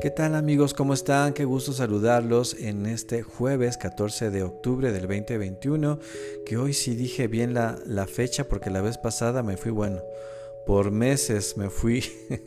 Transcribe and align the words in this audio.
¿Qué 0.00 0.10
tal 0.10 0.34
amigos? 0.34 0.72
¿Cómo 0.72 0.94
están? 0.94 1.34
Qué 1.34 1.44
gusto 1.44 1.74
saludarlos 1.74 2.54
en 2.58 2.86
este 2.86 3.22
jueves 3.22 3.76
14 3.76 4.30
de 4.30 4.42
octubre 4.42 4.92
del 4.92 5.02
2021, 5.02 5.98
que 6.46 6.56
hoy 6.56 6.72
sí 6.72 6.94
dije 6.94 7.28
bien 7.28 7.52
la, 7.52 7.78
la 7.84 8.06
fecha 8.06 8.48
porque 8.48 8.70
la 8.70 8.80
vez 8.80 8.96
pasada 8.96 9.42
me 9.42 9.58
fui 9.58 9.70
bueno. 9.70 10.00
Por 10.64 10.90
meses 10.90 11.58
me 11.58 11.68
fui, 11.68 12.02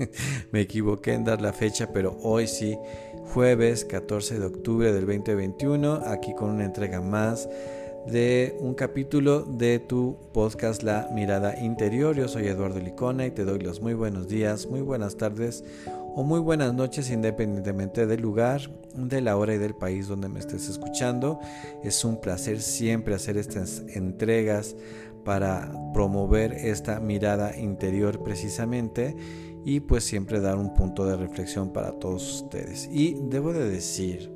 me 0.52 0.62
equivoqué 0.62 1.14
en 1.14 1.26
dar 1.26 1.44
la 1.44 1.54
fecha, 1.54 1.92
pero 1.94 2.18
hoy 2.24 2.48
sí, 2.48 2.76
jueves 3.34 3.86
14 3.86 4.40
de 4.40 4.46
octubre 4.48 4.92
del 4.92 5.06
2021, 5.06 6.02
aquí 6.08 6.34
con 6.34 6.50
una 6.50 6.66
entrega 6.66 7.02
más 7.02 7.48
de 8.08 8.58
un 8.60 8.74
capítulo 8.74 9.42
de 9.42 9.78
tu 9.78 10.18
podcast 10.34 10.82
La 10.82 11.08
Mirada 11.14 11.60
Interior. 11.60 12.16
Yo 12.16 12.28
soy 12.28 12.48
Eduardo 12.48 12.80
Licona 12.80 13.28
y 13.28 13.32
te 13.32 13.46
doy 13.46 13.60
los 13.60 13.80
muy 13.80 13.94
buenos 13.94 14.28
días, 14.28 14.66
muy 14.66 14.82
buenas 14.82 15.18
tardes 15.18 15.64
o 16.16 16.24
muy 16.24 16.40
buenas 16.40 16.74
noches 16.74 17.10
independientemente 17.10 18.06
del 18.06 18.22
lugar, 18.22 18.62
de 18.96 19.22
la 19.22 19.36
hora 19.36 19.56
y 19.56 19.58
del 19.58 19.76
país 19.76 20.08
donde 20.08 20.30
me 20.30 20.40
estés 20.40 20.70
escuchando. 20.70 21.40
Es 21.84 22.06
un 22.06 22.22
placer 22.22 22.62
siempre 22.62 23.16
hacer 23.16 23.38
estas 23.38 23.84
entregas 23.94 24.76
para 25.26 25.72
promover 25.94 26.54
esta 26.54 27.00
mirada 27.00 27.58
interior 27.58 28.22
precisamente 28.24 29.16
y 29.66 29.80
pues 29.80 30.04
siempre 30.04 30.40
dar 30.40 30.58
un 30.58 30.74
punto 30.74 31.06
de 31.06 31.16
reflexión 31.16 31.72
para 31.72 31.94
todos 31.94 32.44
ustedes. 32.44 32.90
Y 32.92 33.18
debo 33.30 33.54
de 33.54 33.70
decir 33.70 34.32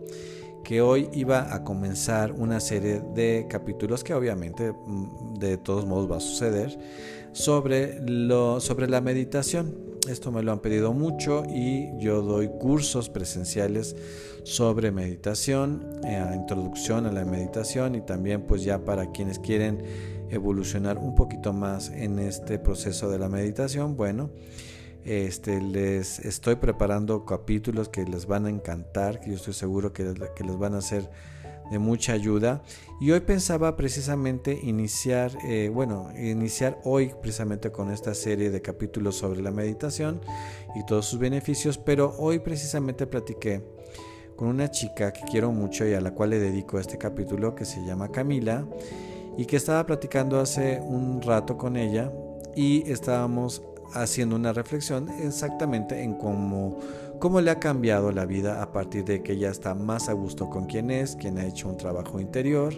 que 0.63 0.81
hoy 0.81 1.09
iba 1.13 1.53
a 1.53 1.63
comenzar 1.63 2.31
una 2.31 2.59
serie 2.59 3.01
de 3.13 3.45
capítulos 3.49 4.03
que 4.03 4.13
obviamente 4.13 4.71
mm, 4.71 5.35
de 5.35 5.57
todos 5.57 5.85
modos 5.85 6.11
va 6.11 6.17
a 6.17 6.21
suceder 6.21 6.77
sobre, 7.31 7.99
lo, 8.01 8.59
sobre 8.59 8.89
la 8.89 8.99
meditación. 8.99 9.96
Esto 10.07 10.31
me 10.31 10.41
lo 10.41 10.53
han 10.53 10.59
pedido 10.59 10.93
mucho 10.93 11.43
y 11.45 11.89
yo 11.97 12.21
doy 12.21 12.47
cursos 12.47 13.09
presenciales 13.09 13.95
sobre 14.43 14.91
meditación, 14.91 15.85
eh, 16.05 16.23
introducción 16.33 17.05
a 17.05 17.11
la 17.11 17.25
meditación 17.25 17.95
y 17.95 18.01
también 18.01 18.43
pues 18.43 18.63
ya 18.63 18.85
para 18.85 19.11
quienes 19.11 19.37
quieren 19.37 19.83
evolucionar 20.29 20.97
un 20.97 21.13
poquito 21.13 21.51
más 21.51 21.89
en 21.89 22.19
este 22.19 22.57
proceso 22.57 23.09
de 23.09 23.19
la 23.19 23.27
meditación, 23.27 23.97
bueno, 23.97 24.29
este, 25.03 25.61
les 25.61 26.19
estoy 26.19 26.55
preparando 26.55 27.25
capítulos 27.25 27.89
que 27.89 28.05
les 28.05 28.27
van 28.27 28.45
a 28.45 28.49
encantar, 28.49 29.19
que 29.19 29.31
yo 29.31 29.35
estoy 29.35 29.53
seguro 29.53 29.91
que, 29.91 30.13
que 30.35 30.43
les 30.43 30.57
van 30.57 30.75
a 30.75 30.77
hacer 30.77 31.09
de 31.71 31.79
mucha 31.79 32.13
ayuda. 32.13 32.61
Y 32.99 33.11
hoy 33.11 33.21
pensaba 33.21 33.75
precisamente 33.75 34.59
iniciar, 34.63 35.31
eh, 35.45 35.69
bueno, 35.73 36.09
iniciar 36.17 36.79
hoy 36.83 37.11
precisamente 37.21 37.71
con 37.71 37.91
esta 37.91 38.13
serie 38.13 38.49
de 38.49 38.61
capítulos 38.61 39.15
sobre 39.15 39.41
la 39.41 39.51
meditación 39.51 40.21
y 40.75 40.85
todos 40.85 41.05
sus 41.05 41.19
beneficios, 41.19 41.77
pero 41.77 42.15
hoy 42.17 42.39
precisamente 42.39 43.07
platiqué 43.07 43.63
con 44.35 44.49
una 44.49 44.69
chica 44.69 45.11
que 45.11 45.21
quiero 45.29 45.51
mucho 45.51 45.85
y 45.87 45.93
a 45.93 46.01
la 46.01 46.11
cual 46.13 46.29
le 46.29 46.39
dedico 46.39 46.79
este 46.79 46.97
capítulo 46.97 47.55
que 47.55 47.65
se 47.65 47.83
llama 47.83 48.11
Camila 48.11 48.67
y 49.35 49.45
que 49.45 49.57
estaba 49.57 49.85
platicando 49.85 50.39
hace 50.39 50.79
un 50.79 51.21
rato 51.21 51.57
con 51.57 51.75
ella 51.75 52.11
y 52.55 52.89
estábamos 52.89 53.61
haciendo 53.93 54.35
una 54.35 54.53
reflexión 54.53 55.09
exactamente 55.09 56.01
en 56.03 56.15
cómo 56.15 56.77
cómo 57.19 57.41
le 57.41 57.51
ha 57.51 57.59
cambiado 57.59 58.11
la 58.11 58.25
vida 58.25 58.61
a 58.61 58.71
partir 58.71 59.05
de 59.05 59.23
que 59.23 59.33
ella 59.33 59.49
está 59.49 59.75
más 59.75 60.09
a 60.09 60.13
gusto 60.13 60.49
con 60.49 60.65
quien 60.65 60.91
es, 60.91 61.15
quien 61.15 61.37
ha 61.37 61.45
hecho 61.45 61.69
un 61.69 61.77
trabajo 61.77 62.19
interior, 62.19 62.73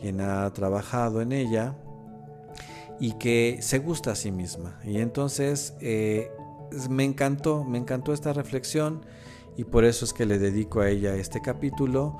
quien 0.00 0.20
ha 0.20 0.50
trabajado 0.52 1.20
en 1.20 1.32
ella 1.32 1.76
y 3.00 3.12
que 3.12 3.58
se 3.60 3.78
gusta 3.78 4.12
a 4.12 4.16
sí 4.16 4.32
misma. 4.32 4.78
Y 4.84 4.98
entonces 4.98 5.74
eh, 5.80 6.30
me 6.88 7.04
encantó, 7.04 7.64
me 7.64 7.78
encantó 7.78 8.12
esta 8.12 8.32
reflexión 8.32 9.04
y 9.56 9.64
por 9.64 9.84
eso 9.84 10.04
es 10.04 10.12
que 10.12 10.26
le 10.26 10.38
dedico 10.38 10.80
a 10.80 10.88
ella 10.88 11.14
este 11.16 11.40
capítulo, 11.40 12.16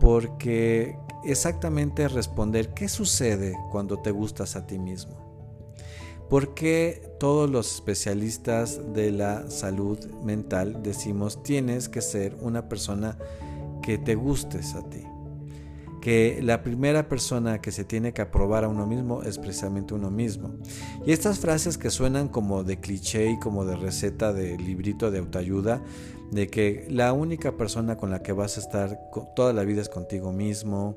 porque 0.00 0.96
exactamente 1.24 2.08
responder 2.08 2.72
qué 2.72 2.88
sucede 2.88 3.54
cuando 3.70 3.98
te 3.98 4.10
gustas 4.10 4.56
a 4.56 4.66
ti 4.66 4.78
mismo. 4.78 5.27
¿Por 6.28 6.52
qué 6.52 7.00
todos 7.18 7.48
los 7.48 7.74
especialistas 7.76 8.92
de 8.92 9.10
la 9.10 9.50
salud 9.50 9.98
mental 10.22 10.82
decimos 10.82 11.42
tienes 11.42 11.88
que 11.88 12.02
ser 12.02 12.36
una 12.42 12.68
persona 12.68 13.16
que 13.82 13.96
te 13.96 14.14
gustes 14.14 14.74
a 14.74 14.86
ti? 14.90 15.04
Que 16.02 16.40
la 16.42 16.62
primera 16.62 17.08
persona 17.08 17.62
que 17.62 17.72
se 17.72 17.84
tiene 17.84 18.12
que 18.12 18.20
aprobar 18.20 18.64
a 18.64 18.68
uno 18.68 18.86
mismo 18.86 19.22
es 19.22 19.38
precisamente 19.38 19.94
uno 19.94 20.10
mismo. 20.10 20.50
Y 21.06 21.12
estas 21.12 21.38
frases 21.38 21.78
que 21.78 21.88
suenan 21.88 22.28
como 22.28 22.62
de 22.62 22.78
cliché 22.78 23.30
y 23.30 23.38
como 23.38 23.64
de 23.64 23.76
receta 23.76 24.34
de 24.34 24.58
librito 24.58 25.10
de 25.10 25.20
autoayuda, 25.20 25.82
de 26.30 26.48
que 26.48 26.86
la 26.90 27.14
única 27.14 27.56
persona 27.56 27.96
con 27.96 28.10
la 28.10 28.22
que 28.22 28.32
vas 28.32 28.58
a 28.58 28.60
estar 28.60 29.00
toda 29.34 29.54
la 29.54 29.64
vida 29.64 29.80
es 29.80 29.88
contigo 29.88 30.30
mismo, 30.30 30.96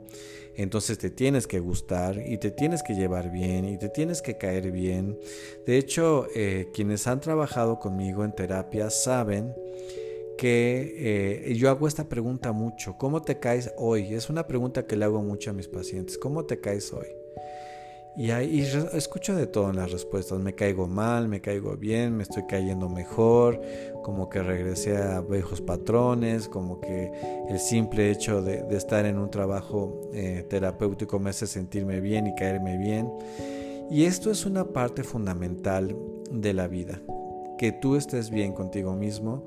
entonces 0.56 0.98
te 0.98 1.10
tienes 1.10 1.48
que 1.48 1.60
gustar 1.60 2.22
y 2.26 2.38
te 2.38 2.52
tienes 2.52 2.84
que 2.84 2.94
llevar 2.94 3.32
bien 3.32 3.66
y 3.66 3.78
te 3.78 3.90
tienes 3.90 4.22
que 4.22 4.38
caer 4.38 4.72
bien. 4.72 5.20
De 5.66 5.78
hecho, 5.78 6.28
eh, 6.36 6.70
quienes 6.74 7.08
han 7.08 7.22
trabajado 7.22 7.80
conmigo 7.80 8.24
en 8.24 8.34
terapia 8.34 8.90
saben 8.90 9.54
que 10.38 10.96
eh, 11.50 11.54
yo 11.56 11.70
hago 11.70 11.88
esta 11.88 12.10
pregunta 12.10 12.52
mucho, 12.52 12.98
¿cómo 12.98 13.22
te 13.22 13.40
caes 13.40 13.72
hoy? 13.78 14.14
Es 14.14 14.30
una 14.30 14.48
pregunta 14.48 14.88
que 14.88 14.96
le 14.96 15.06
hago 15.06 15.22
mucho 15.22 15.52
a 15.52 15.54
mis 15.54 15.68
pacientes, 15.68 16.18
¿cómo 16.18 16.46
te 16.46 16.60
caes 16.60 16.92
hoy? 16.94 17.08
Y, 18.18 18.32
ahí, 18.32 18.60
escucho 18.94 19.36
de 19.36 19.48
todo 19.48 19.70
en 19.70 19.78
las 19.78 19.92
respuestas. 19.92 20.40
Me 20.40 20.54
caigo 20.54 20.88
mal, 20.88 21.30
me 21.30 21.40
caigo 21.40 21.78
bien, 21.78 22.18
me 22.18 22.24
estoy 22.24 22.44
cayendo 22.46 22.90
mejor, 22.90 23.62
como 24.04 24.30
que 24.30 24.44
regresé 24.44 24.98
a 24.98 25.22
viejos 25.22 25.62
patrones, 25.62 26.50
como 26.50 26.82
que 26.82 27.12
el 27.50 27.60
simple 27.60 28.12
hecho 28.12 28.42
de, 28.42 28.66
estar 28.76 29.06
en 29.06 29.18
un 29.18 29.32
trabajo 29.32 30.10
eh, 30.14 30.46
terapéutico 30.50 31.20
me 31.20 31.30
hace 31.30 31.48
sentirme 31.48 32.02
bien 32.02 32.28
y 32.28 32.36
caerme 32.36 32.78
bien. 32.78 33.10
Y 33.90 34.04
esto 34.04 34.30
es 34.30 34.46
una 34.46 34.66
parte 34.66 35.04
fundamental 35.04 35.96
de 36.30 36.54
la 36.54 36.68
vida. 36.68 37.02
Que 37.58 37.72
tú 37.72 37.96
estés 37.96 38.30
bien 38.30 38.54
contigo 38.54 38.94
mismo, 38.94 39.46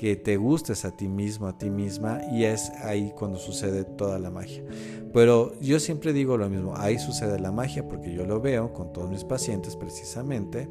que 0.00 0.16
te 0.16 0.38
gustes 0.38 0.86
a 0.86 0.96
ti 0.96 1.08
mismo, 1.08 1.46
a 1.46 1.58
ti 1.58 1.68
misma, 1.68 2.22
y 2.32 2.44
es 2.44 2.70
ahí 2.82 3.12
cuando 3.14 3.38
sucede 3.38 3.84
toda 3.84 4.18
la 4.18 4.30
magia. 4.30 4.64
Pero 5.12 5.52
yo 5.60 5.78
siempre 5.78 6.14
digo 6.14 6.38
lo 6.38 6.48
mismo, 6.48 6.72
ahí 6.74 6.98
sucede 6.98 7.38
la 7.38 7.52
magia 7.52 7.86
porque 7.86 8.14
yo 8.14 8.24
lo 8.24 8.40
veo 8.40 8.72
con 8.72 8.94
todos 8.94 9.10
mis 9.10 9.24
pacientes 9.24 9.76
precisamente, 9.76 10.70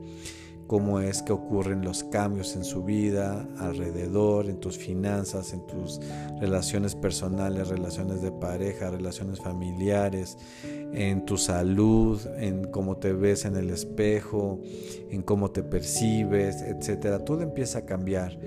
cómo 0.65 0.99
es 0.99 1.21
que 1.21 1.31
ocurren 1.31 1.83
los 1.83 2.03
cambios 2.05 2.55
en 2.55 2.63
su 2.63 2.83
vida, 2.83 3.47
alrededor, 3.59 4.47
en 4.47 4.59
tus 4.59 4.79
finanzas, 4.79 5.53
en 5.53 5.65
tus 5.67 5.99
relaciones 6.39 6.95
personales, 6.95 7.67
relaciones 7.67 8.23
de 8.23 8.31
pareja, 8.31 8.89
relaciones 8.89 9.39
familiares, 9.39 10.39
en 10.91 11.23
tu 11.25 11.37
salud, 11.37 12.19
en 12.39 12.65
cómo 12.71 12.97
te 12.97 13.13
ves 13.13 13.45
en 13.45 13.55
el 13.57 13.69
espejo, 13.69 14.59
en 15.11 15.21
cómo 15.21 15.51
te 15.51 15.61
percibes, 15.61 16.63
etcétera. 16.63 17.25
Todo 17.25 17.43
empieza 17.43 17.79
a 17.79 17.85
cambiar 17.85 18.39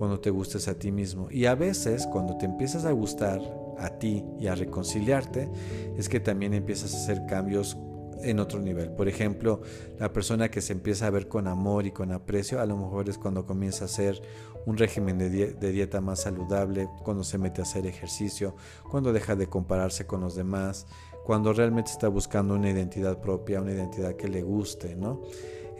cuando 0.00 0.18
te 0.18 0.30
gustes 0.30 0.66
a 0.66 0.78
ti 0.78 0.90
mismo. 0.90 1.28
Y 1.30 1.44
a 1.44 1.54
veces 1.54 2.06
cuando 2.06 2.38
te 2.38 2.46
empiezas 2.46 2.86
a 2.86 2.90
gustar 2.90 3.38
a 3.76 3.90
ti 3.98 4.24
y 4.38 4.46
a 4.46 4.54
reconciliarte, 4.54 5.50
es 5.98 6.08
que 6.08 6.20
también 6.20 6.54
empiezas 6.54 6.94
a 6.94 6.96
hacer 6.96 7.26
cambios 7.26 7.76
en 8.22 8.40
otro 8.40 8.60
nivel. 8.60 8.92
Por 8.92 9.08
ejemplo, 9.08 9.60
la 9.98 10.10
persona 10.10 10.50
que 10.50 10.62
se 10.62 10.72
empieza 10.72 11.06
a 11.06 11.10
ver 11.10 11.28
con 11.28 11.46
amor 11.46 11.84
y 11.84 11.90
con 11.90 12.12
aprecio, 12.12 12.62
a 12.62 12.64
lo 12.64 12.78
mejor 12.78 13.10
es 13.10 13.18
cuando 13.18 13.44
comienza 13.44 13.84
a 13.84 13.88
hacer 13.88 14.22
un 14.64 14.78
régimen 14.78 15.18
de, 15.18 15.54
dieta 15.70 16.00
más 16.00 16.20
saludable, 16.20 16.88
cuando 17.04 17.22
se 17.22 17.36
mete 17.36 17.60
a 17.60 17.64
hacer 17.64 17.86
ejercicio, 17.86 18.56
cuando 18.90 19.12
deja 19.12 19.36
de 19.36 19.48
compararse 19.48 20.06
con 20.06 20.22
los 20.22 20.34
demás, 20.34 20.86
cuando 21.26 21.52
realmente 21.52 21.90
está 21.90 22.08
buscando 22.08 22.54
una 22.54 22.70
identidad 22.70 23.20
propia, 23.20 23.60
una 23.60 23.72
identidad 23.72 24.16
que 24.16 24.28
le 24.28 24.40
guste, 24.40 24.96
¿no? 24.96 25.20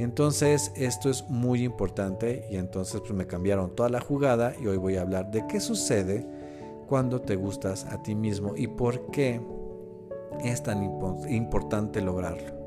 Entonces 0.03 0.73
esto 0.77 1.11
es 1.11 1.29
muy 1.29 1.63
importante 1.63 2.47
y 2.51 2.57
entonces 2.57 3.03
pues 3.03 3.13
me 3.13 3.27
cambiaron 3.27 3.77
toda 3.77 3.91
la 3.91 4.01
jugada 4.01 4.55
y 4.59 4.67
hoy 4.67 4.79
voy 4.79 4.97
a 4.97 5.03
hablar 5.03 5.31
de 5.31 5.47
qué 5.47 5.61
sucede 5.61 6.27
cuando 6.89 7.21
te 7.21 7.37
gustas 7.37 7.85
a 7.85 8.03
ti 8.03 8.15
mismo 8.15 8.55
y 8.57 8.67
por 8.67 9.11
qué 9.11 9.43
es 10.43 10.63
tan 10.63 10.83
importante 11.29 12.01
lograrlo. 12.01 12.59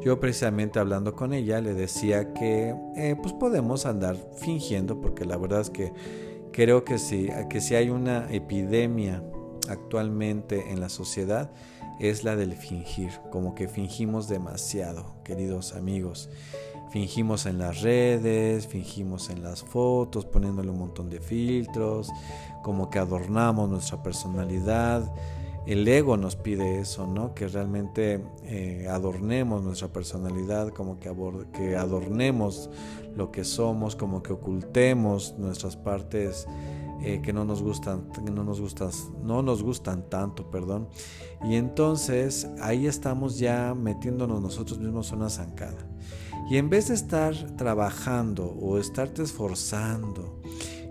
Yo 0.00 0.20
precisamente 0.20 0.78
hablando 0.78 1.16
con 1.16 1.32
ella 1.32 1.60
le 1.60 1.74
decía 1.74 2.32
que 2.34 2.72
eh, 2.96 3.16
pues 3.20 3.34
podemos 3.34 3.84
andar 3.84 4.16
fingiendo 4.36 5.00
porque 5.00 5.24
la 5.24 5.36
verdad 5.38 5.62
es 5.62 5.70
que 5.70 5.92
creo 6.52 6.84
que 6.84 6.98
si, 6.98 7.30
que 7.48 7.60
si 7.60 7.74
hay 7.74 7.90
una 7.90 8.30
epidemia 8.30 9.24
actualmente 9.68 10.70
en 10.70 10.78
la 10.78 10.88
sociedad 10.88 11.50
es 12.00 12.24
la 12.24 12.34
del 12.34 12.54
fingir, 12.54 13.12
como 13.30 13.54
que 13.54 13.68
fingimos 13.68 14.26
demasiado, 14.28 15.14
queridos 15.22 15.74
amigos. 15.74 16.30
Fingimos 16.90 17.46
en 17.46 17.58
las 17.58 17.82
redes, 17.82 18.66
fingimos 18.66 19.30
en 19.30 19.44
las 19.44 19.62
fotos, 19.62 20.24
poniéndole 20.24 20.70
un 20.70 20.78
montón 20.78 21.08
de 21.08 21.20
filtros, 21.20 22.10
como 22.62 22.90
que 22.90 22.98
adornamos 22.98 23.68
nuestra 23.68 24.02
personalidad. 24.02 25.12
El 25.66 25.86
ego 25.86 26.16
nos 26.16 26.34
pide 26.34 26.80
eso, 26.80 27.06
¿no? 27.06 27.32
Que 27.34 27.46
realmente 27.46 28.24
eh, 28.44 28.88
adornemos 28.90 29.62
nuestra 29.62 29.88
personalidad, 29.88 30.70
como 30.70 30.98
que, 30.98 31.14
que 31.52 31.76
adornemos 31.76 32.70
lo 33.14 33.30
que 33.30 33.44
somos, 33.44 33.94
como 33.94 34.22
que 34.22 34.32
ocultemos 34.32 35.34
nuestras 35.38 35.76
partes 35.76 36.48
eh, 37.02 37.20
que 37.22 37.32
no 37.32 37.44
nos 37.44 37.62
gustan, 37.62 38.08
no 38.30 38.44
nos 38.44 38.60
no 39.22 39.42
nos 39.42 39.62
gustan 39.62 40.08
tanto, 40.08 40.50
perdón. 40.50 40.88
Y 41.42 41.56
entonces 41.56 42.48
ahí 42.60 42.86
estamos 42.86 43.38
ya 43.38 43.74
metiéndonos 43.74 44.40
nosotros 44.40 44.78
mismos 44.78 45.12
una 45.12 45.30
zancada. 45.30 45.86
Y 46.50 46.56
en 46.56 46.68
vez 46.68 46.88
de 46.88 46.94
estar 46.94 47.34
trabajando 47.56 48.46
o 48.46 48.78
estarte 48.78 49.22
esforzando 49.22 50.40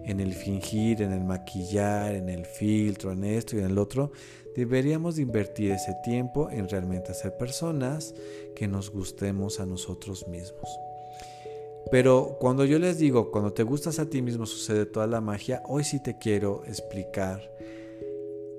en 0.05 0.19
el 0.19 0.33
fingir, 0.33 1.01
en 1.01 1.11
el 1.11 1.23
maquillar, 1.23 2.15
en 2.15 2.29
el 2.29 2.45
filtro, 2.45 3.11
en 3.11 3.23
esto 3.23 3.55
y 3.55 3.59
en 3.59 3.65
el 3.65 3.77
otro, 3.77 4.11
deberíamos 4.55 5.19
invertir 5.19 5.71
ese 5.71 5.95
tiempo 6.03 6.49
en 6.49 6.67
realmente 6.67 7.13
ser 7.13 7.37
personas 7.37 8.15
que 8.55 8.67
nos 8.67 8.89
gustemos 8.89 9.59
a 9.59 9.65
nosotros 9.65 10.27
mismos. 10.27 10.88
Pero 11.91 12.37
cuando 12.39 12.65
yo 12.65 12.77
les 12.77 12.97
digo, 12.97 13.31
cuando 13.31 13.53
te 13.53 13.63
gustas 13.63 13.99
a 13.99 14.09
ti 14.09 14.21
mismo 14.21 14.45
sucede 14.45 14.85
toda 14.85 15.07
la 15.07 15.21
magia, 15.21 15.63
hoy 15.67 15.83
sí 15.83 16.01
te 16.01 16.17
quiero 16.17 16.63
explicar 16.65 17.51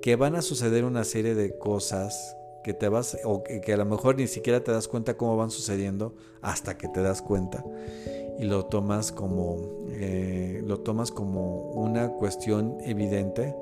que 0.01 0.15
van 0.15 0.35
a 0.35 0.41
suceder 0.41 0.83
una 0.83 1.03
serie 1.03 1.35
de 1.35 1.57
cosas 1.57 2.35
que 2.63 2.73
te 2.73 2.89
vas 2.89 3.17
o 3.23 3.43
que 3.43 3.73
a 3.73 3.77
lo 3.77 3.85
mejor 3.85 4.17
ni 4.17 4.27
siquiera 4.27 4.63
te 4.63 4.71
das 4.71 4.87
cuenta 4.87 5.15
cómo 5.15 5.37
van 5.37 5.49
sucediendo 5.49 6.15
hasta 6.41 6.77
que 6.77 6.87
te 6.87 7.01
das 7.01 7.21
cuenta 7.21 7.63
y 8.37 8.43
lo 8.43 8.65
tomas 8.65 9.11
como 9.11 9.85
eh, 9.89 10.61
lo 10.63 10.79
tomas 10.79 11.11
como 11.11 11.71
una 11.71 12.09
cuestión 12.09 12.77
evidente 12.81 13.55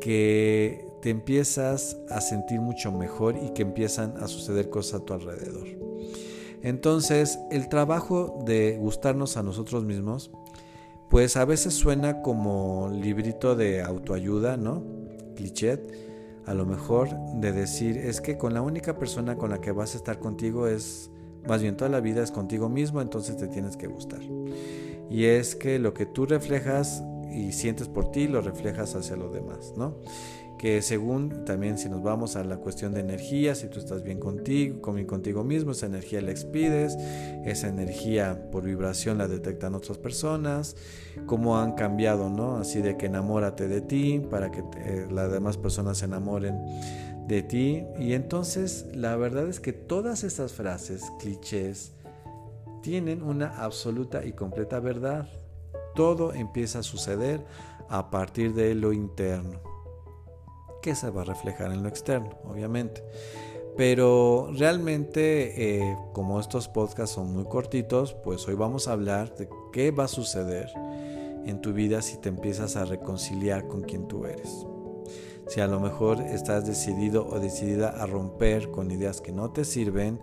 que 0.00 0.84
te 1.00 1.10
empiezas 1.10 1.96
a 2.08 2.20
sentir 2.20 2.60
mucho 2.60 2.92
mejor 2.92 3.36
y 3.36 3.50
que 3.50 3.62
empiezan 3.62 4.16
a 4.18 4.28
suceder 4.28 4.68
cosas 4.68 5.00
a 5.00 5.04
tu 5.04 5.14
alrededor. 5.14 5.81
Entonces, 6.62 7.38
el 7.50 7.68
trabajo 7.68 8.42
de 8.46 8.78
gustarnos 8.78 9.36
a 9.36 9.42
nosotros 9.42 9.84
mismos, 9.84 10.30
pues 11.10 11.36
a 11.36 11.44
veces 11.44 11.74
suena 11.74 12.22
como 12.22 12.90
librito 12.90 13.54
de 13.56 13.82
autoayuda, 13.82 14.56
¿no? 14.56 14.82
Cliché, 15.36 15.80
a 16.46 16.54
lo 16.54 16.64
mejor 16.64 17.08
de 17.34 17.52
decir, 17.52 17.98
es 17.98 18.20
que 18.20 18.38
con 18.38 18.54
la 18.54 18.62
única 18.62 18.96
persona 18.96 19.36
con 19.36 19.50
la 19.50 19.60
que 19.60 19.72
vas 19.72 19.94
a 19.94 19.98
estar 19.98 20.18
contigo 20.18 20.66
es, 20.66 21.10
más 21.46 21.62
bien 21.62 21.76
toda 21.76 21.90
la 21.90 22.00
vida 22.00 22.22
es 22.22 22.30
contigo 22.30 22.68
mismo, 22.68 23.00
entonces 23.00 23.36
te 23.36 23.48
tienes 23.48 23.76
que 23.76 23.88
gustar. 23.88 24.20
Y 25.10 25.24
es 25.26 25.54
que 25.54 25.78
lo 25.78 25.92
que 25.92 26.06
tú 26.06 26.26
reflejas 26.26 27.02
y 27.30 27.52
sientes 27.52 27.88
por 27.88 28.10
ti, 28.10 28.28
lo 28.28 28.40
reflejas 28.40 28.94
hacia 28.94 29.16
los 29.16 29.32
demás, 29.32 29.74
¿no? 29.76 29.96
Que 30.58 30.80
según 30.80 31.44
también 31.44 31.76
si 31.76 31.88
nos 31.88 32.02
vamos 32.02 32.36
a 32.36 32.44
la 32.44 32.56
cuestión 32.56 32.94
de 32.94 33.00
energía, 33.00 33.54
si 33.54 33.68
tú 33.68 33.78
estás 33.78 34.02
bien 34.02 34.20
contigo, 34.20 34.80
contigo 34.80 35.42
mismo, 35.42 35.72
esa 35.72 35.86
energía 35.86 36.20
la 36.20 36.30
expides, 36.30 36.96
esa 37.44 37.68
energía 37.68 38.48
por 38.50 38.62
vibración 38.62 39.18
la 39.18 39.26
detectan 39.26 39.74
otras 39.74 39.98
personas, 39.98 40.76
cómo 41.26 41.58
han 41.58 41.72
cambiado, 41.72 42.30
¿no? 42.30 42.58
Así 42.58 42.80
de 42.80 42.96
que 42.96 43.06
enamórate 43.06 43.66
de 43.66 43.80
ti 43.80 44.20
para 44.30 44.50
que 44.50 44.62
las 45.10 45.32
demás 45.32 45.56
personas 45.56 45.98
se 45.98 46.04
enamoren 46.04 46.60
de 47.26 47.42
ti. 47.42 47.84
Y 47.98 48.12
entonces 48.12 48.86
la 48.94 49.16
verdad 49.16 49.48
es 49.48 49.58
que 49.58 49.72
todas 49.72 50.22
estas 50.22 50.52
frases, 50.52 51.02
clichés, 51.18 51.92
tienen 52.82 53.22
una 53.22 53.62
absoluta 53.62 54.24
y 54.24 54.32
completa 54.32 54.80
verdad. 54.80 55.28
Todo 55.94 56.32
empieza 56.32 56.80
a 56.80 56.82
suceder 56.82 57.44
a 57.88 58.10
partir 58.10 58.54
de 58.54 58.74
lo 58.74 58.92
interno 58.92 59.71
que 60.82 60.94
se 60.94 61.10
va 61.10 61.22
a 61.22 61.24
reflejar 61.24 61.72
en 61.72 61.82
lo 61.82 61.88
externo, 61.88 62.30
obviamente. 62.44 63.02
Pero 63.76 64.50
realmente, 64.52 65.80
eh, 65.80 65.96
como 66.12 66.38
estos 66.38 66.68
podcasts 66.68 67.14
son 67.14 67.32
muy 67.32 67.44
cortitos, 67.44 68.12
pues 68.12 68.46
hoy 68.46 68.54
vamos 68.54 68.86
a 68.86 68.92
hablar 68.92 69.34
de 69.36 69.48
qué 69.72 69.90
va 69.90 70.04
a 70.04 70.08
suceder 70.08 70.70
en 71.46 71.60
tu 71.60 71.72
vida 71.72 72.02
si 72.02 72.18
te 72.18 72.28
empiezas 72.28 72.76
a 72.76 72.84
reconciliar 72.84 73.66
con 73.68 73.82
quien 73.82 74.08
tú 74.08 74.26
eres. 74.26 74.66
Si 75.48 75.60
a 75.60 75.66
lo 75.66 75.80
mejor 75.80 76.20
estás 76.20 76.66
decidido 76.66 77.26
o 77.26 77.40
decidida 77.40 77.88
a 77.88 78.06
romper 78.06 78.70
con 78.70 78.90
ideas 78.90 79.20
que 79.20 79.32
no 79.32 79.50
te 79.50 79.64
sirven, 79.64 80.20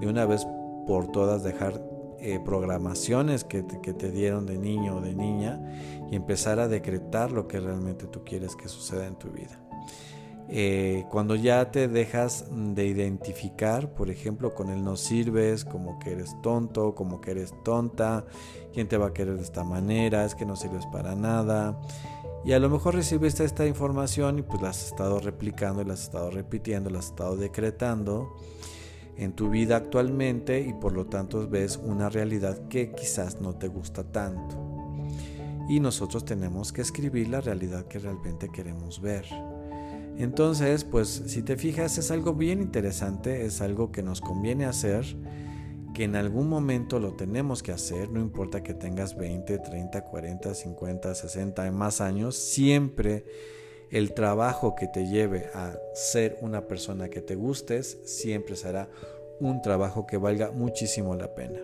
de 0.00 0.08
una 0.08 0.24
vez 0.24 0.46
por 0.86 1.08
todas 1.12 1.42
dejar 1.42 1.82
eh, 2.18 2.40
programaciones 2.44 3.44
que 3.44 3.64
que 3.82 3.92
te 3.92 4.10
dieron 4.10 4.46
de 4.46 4.58
niño 4.58 4.96
o 4.96 5.00
de 5.00 5.14
niña 5.14 5.60
y 6.10 6.16
empezar 6.16 6.58
a 6.60 6.66
decretar 6.66 7.30
lo 7.30 7.46
que 7.46 7.60
realmente 7.60 8.06
tú 8.06 8.24
quieres 8.24 8.56
que 8.56 8.68
suceda 8.68 9.06
en 9.06 9.16
tu 9.16 9.30
vida. 9.30 9.65
Eh, 10.48 11.04
cuando 11.10 11.34
ya 11.34 11.72
te 11.72 11.88
dejas 11.88 12.44
de 12.50 12.86
identificar, 12.86 13.92
por 13.94 14.10
ejemplo, 14.10 14.54
con 14.54 14.70
el 14.70 14.84
no 14.84 14.96
sirves, 14.96 15.64
como 15.64 15.98
que 15.98 16.12
eres 16.12 16.40
tonto, 16.40 16.94
como 16.94 17.20
que 17.20 17.32
eres 17.32 17.52
tonta, 17.64 18.24
quién 18.72 18.86
te 18.88 18.96
va 18.96 19.08
a 19.08 19.12
querer 19.12 19.36
de 19.36 19.42
esta 19.42 19.64
manera, 19.64 20.24
es 20.24 20.34
que 20.34 20.46
no 20.46 20.54
sirves 20.54 20.86
para 20.86 21.16
nada. 21.16 21.80
Y 22.44 22.52
a 22.52 22.60
lo 22.60 22.70
mejor 22.70 22.94
recibiste 22.94 23.44
esta 23.44 23.66
información 23.66 24.38
y 24.38 24.42
pues 24.42 24.62
la 24.62 24.68
has 24.68 24.86
estado 24.86 25.18
replicando, 25.18 25.82
la 25.82 25.94
has 25.94 26.04
estado 26.04 26.30
repitiendo, 26.30 26.90
la 26.90 27.00
has 27.00 27.06
estado 27.06 27.36
decretando 27.36 28.36
en 29.16 29.32
tu 29.32 29.50
vida 29.50 29.76
actualmente 29.76 30.60
y 30.60 30.72
por 30.72 30.92
lo 30.92 31.06
tanto 31.06 31.48
ves 31.48 31.80
una 31.82 32.08
realidad 32.08 32.68
que 32.68 32.92
quizás 32.92 33.40
no 33.40 33.56
te 33.56 33.66
gusta 33.66 34.04
tanto. 34.04 34.56
Y 35.68 35.80
nosotros 35.80 36.24
tenemos 36.24 36.72
que 36.72 36.82
escribir 36.82 37.28
la 37.30 37.40
realidad 37.40 37.86
que 37.86 37.98
realmente 37.98 38.48
queremos 38.48 39.00
ver. 39.00 39.26
Entonces, 40.18 40.84
pues 40.84 41.24
si 41.26 41.42
te 41.42 41.56
fijas, 41.56 41.98
es 41.98 42.10
algo 42.10 42.34
bien 42.34 42.62
interesante, 42.62 43.44
es 43.44 43.60
algo 43.60 43.92
que 43.92 44.02
nos 44.02 44.20
conviene 44.20 44.64
hacer, 44.64 45.04
que 45.94 46.04
en 46.04 46.16
algún 46.16 46.48
momento 46.48 46.98
lo 46.98 47.14
tenemos 47.14 47.62
que 47.62 47.72
hacer, 47.72 48.10
no 48.10 48.20
importa 48.20 48.62
que 48.62 48.74
tengas 48.74 49.16
20, 49.16 49.58
30, 49.58 50.04
40, 50.04 50.54
50, 50.54 51.14
60 51.14 51.70
más 51.70 52.00
años, 52.00 52.36
siempre 52.36 53.24
el 53.90 54.14
trabajo 54.14 54.74
que 54.74 54.88
te 54.88 55.06
lleve 55.06 55.50
a 55.54 55.78
ser 55.94 56.38
una 56.40 56.66
persona 56.66 57.08
que 57.08 57.20
te 57.20 57.34
gustes, 57.34 57.98
siempre 58.04 58.56
será 58.56 58.88
un 59.38 59.60
trabajo 59.60 60.06
que 60.06 60.16
valga 60.16 60.50
muchísimo 60.50 61.14
la 61.14 61.34
pena. 61.34 61.60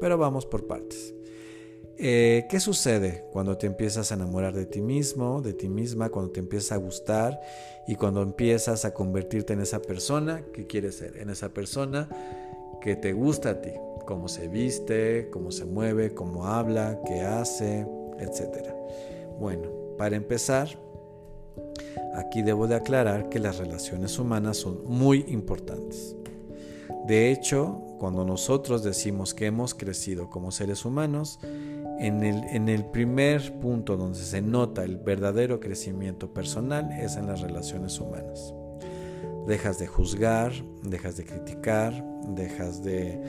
Pero 0.00 0.18
vamos 0.18 0.46
por 0.46 0.66
partes. 0.66 1.14
Eh, 1.96 2.46
¿Qué 2.48 2.58
sucede 2.58 3.24
cuando 3.32 3.56
te 3.56 3.66
empiezas 3.66 4.10
a 4.10 4.16
enamorar 4.16 4.52
de 4.52 4.66
ti 4.66 4.80
mismo, 4.80 5.40
de 5.42 5.52
ti 5.52 5.68
misma, 5.68 6.08
cuando 6.08 6.32
te 6.32 6.40
empiezas 6.40 6.72
a 6.72 6.76
gustar 6.76 7.40
y 7.86 7.94
cuando 7.94 8.20
empiezas 8.22 8.84
a 8.84 8.92
convertirte 8.92 9.52
en 9.52 9.60
esa 9.60 9.80
persona 9.80 10.42
que 10.52 10.66
quieres 10.66 10.96
ser, 10.96 11.16
en 11.18 11.30
esa 11.30 11.50
persona 11.50 12.08
que 12.80 12.96
te 12.96 13.12
gusta 13.12 13.50
a 13.50 13.60
ti, 13.60 13.70
cómo 14.06 14.26
se 14.26 14.48
viste, 14.48 15.30
cómo 15.30 15.52
se 15.52 15.66
mueve, 15.66 16.14
cómo 16.14 16.46
habla, 16.46 17.00
qué 17.06 17.20
hace, 17.20 17.86
etc. 18.18 18.70
Bueno, 19.38 19.68
para 19.96 20.16
empezar, 20.16 20.68
aquí 22.16 22.42
debo 22.42 22.66
de 22.66 22.74
aclarar 22.74 23.28
que 23.28 23.38
las 23.38 23.58
relaciones 23.58 24.18
humanas 24.18 24.56
son 24.56 24.84
muy 24.84 25.24
importantes. 25.28 26.16
De 27.06 27.30
hecho, 27.30 27.82
cuando 27.98 28.24
nosotros 28.24 28.82
decimos 28.82 29.32
que 29.32 29.46
hemos 29.46 29.74
crecido 29.74 30.28
como 30.28 30.50
seres 30.50 30.84
humanos, 30.84 31.38
en 32.06 32.68
el, 32.68 32.84
primer 32.84 33.58
punto 33.60 33.96
donde 33.96 34.18
se 34.18 34.42
nota 34.42 34.84
el 34.84 34.98
verdadero 34.98 35.58
crecimiento 35.58 36.32
personal 36.32 36.90
es 36.92 37.16
en 37.16 37.26
las 37.26 37.40
relaciones 37.40 37.98
humanas. 37.98 38.54
Dejas 39.46 39.78
de 39.78 39.86
juzgar, 39.86 40.52
dejas 40.82 41.16
de 41.16 41.24
criticar, 41.24 42.04
dejas 42.28 42.82
de, 42.82 43.20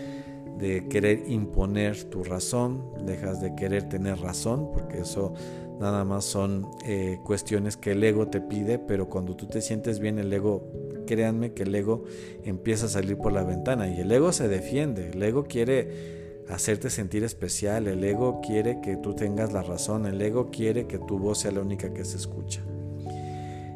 querer 0.89 1.23
imponer 1.27 2.03
tu 2.05 2.23
razón, 2.23 2.83
dejas 3.05 3.41
de 3.41 3.55
querer 3.55 3.87
tener 3.87 4.19
razón, 4.19 4.71
porque 4.73 4.99
eso 4.99 5.33
nada 5.79 6.03
más 6.03 6.25
son 6.25 6.67
eh, 6.85 7.19
cuestiones 7.23 7.77
que 7.77 7.91
el 7.91 8.03
ego 8.03 8.27
te 8.27 8.41
pide, 8.41 8.79
pero 8.79 9.09
cuando 9.09 9.35
tú 9.35 9.47
te 9.47 9.61
sientes 9.61 9.99
bien, 9.99 10.19
el 10.19 10.31
ego, 10.31 10.69
créanme 11.05 11.53
que 11.53 11.63
el 11.63 11.75
ego 11.75 12.03
empieza 12.43 12.87
a 12.87 12.89
salir 12.89 13.17
por 13.17 13.31
la 13.31 13.43
ventana 13.43 13.87
y 13.87 13.99
el 13.99 14.11
ego 14.11 14.31
se 14.31 14.47
defiende, 14.47 15.11
el 15.11 15.23
ego 15.23 15.43
quiere 15.45 16.24
hacerte 16.49 16.89
sentir 16.89 17.23
especial, 17.23 17.87
el 17.87 18.03
ego 18.03 18.41
quiere 18.41 18.81
que 18.81 18.97
tú 18.97 19.13
tengas 19.15 19.53
la 19.53 19.63
razón, 19.63 20.05
el 20.05 20.21
ego 20.21 20.51
quiere 20.51 20.87
que 20.87 20.99
tu 20.99 21.17
voz 21.17 21.39
sea 21.39 21.51
la 21.51 21.61
única 21.61 21.93
que 21.93 22.05
se 22.05 22.17
escucha. 22.17 22.61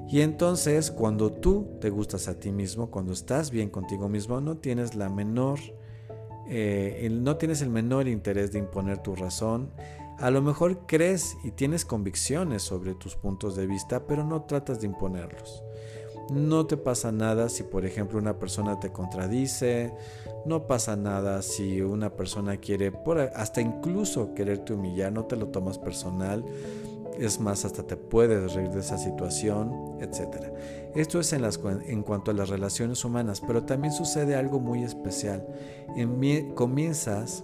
Y 0.10 0.22
entonces 0.22 0.90
cuando 0.90 1.32
tú 1.32 1.78
te 1.80 1.90
gustas 1.92 2.28
a 2.28 2.40
ti 2.40 2.52
mismo, 2.52 2.90
cuando 2.90 3.14
estás 3.14 3.52
bien 3.52 3.70
contigo 3.70 4.10
mismo, 4.10 4.42
no 4.42 4.58
tienes 4.58 4.96
la 4.96 5.08
menor, 5.08 5.60
eh, 6.48 7.08
no 7.12 7.38
tienes 7.38 7.62
el 7.62 7.70
menor 7.70 8.08
interés 8.08 8.52
de 8.52 8.60
imponer 8.60 8.98
tu 9.00 9.16
razón. 9.16 9.72
A 10.18 10.32
lo 10.32 10.42
mejor 10.42 10.88
crees 10.88 11.38
y 11.44 11.52
tienes 11.52 11.86
convicciones 11.86 12.64
sobre 12.64 12.96
tus 12.96 13.16
puntos 13.16 13.56
de 13.56 13.68
vista, 13.68 14.08
pero 14.08 14.24
no 14.24 14.44
tratas 14.44 14.82
de 14.82 14.88
imponerlos. 14.88 15.64
No 16.32 16.66
te 16.66 16.76
pasa 16.76 17.12
nada 17.12 17.48
si, 17.48 17.64
por 17.64 17.86
ejemplo, 17.86 18.20
una 18.20 18.38
persona 18.38 18.80
te 18.80 18.92
contradice. 18.92 19.94
No 20.46 20.68
pasa 20.68 20.96
nada 20.96 21.42
si 21.42 21.82
una 21.82 22.12
persona 22.12 22.58
quiere, 22.58 22.92
por, 22.92 23.20
hasta 23.20 23.62
incluso 23.62 24.34
quererte 24.34 24.74
humillar, 24.74 25.12
no 25.12 25.26
te 25.26 25.36
lo 25.36 25.48
tomas 25.48 25.78
personal. 25.78 26.46
Es 27.18 27.40
más, 27.40 27.66
hasta 27.66 27.84
te 27.84 27.98
puedes 27.98 28.54
reír 28.54 28.70
de 28.70 28.80
esa 28.80 28.98
situación, 28.98 29.98
etc. 30.00 30.54
Esto 30.96 31.20
es 31.20 31.34
en, 31.34 31.42
las, 31.42 31.60
en 31.86 32.02
cuanto 32.02 32.32
a 32.32 32.34
las 32.34 32.48
relaciones 32.48 33.04
humanas, 33.04 33.42
pero 33.42 33.64
también 33.64 33.94
sucede 33.94 34.36
algo 34.36 34.60
muy 34.60 34.84
especial. 34.84 35.46
En, 35.98 36.54
comienzas 36.54 37.44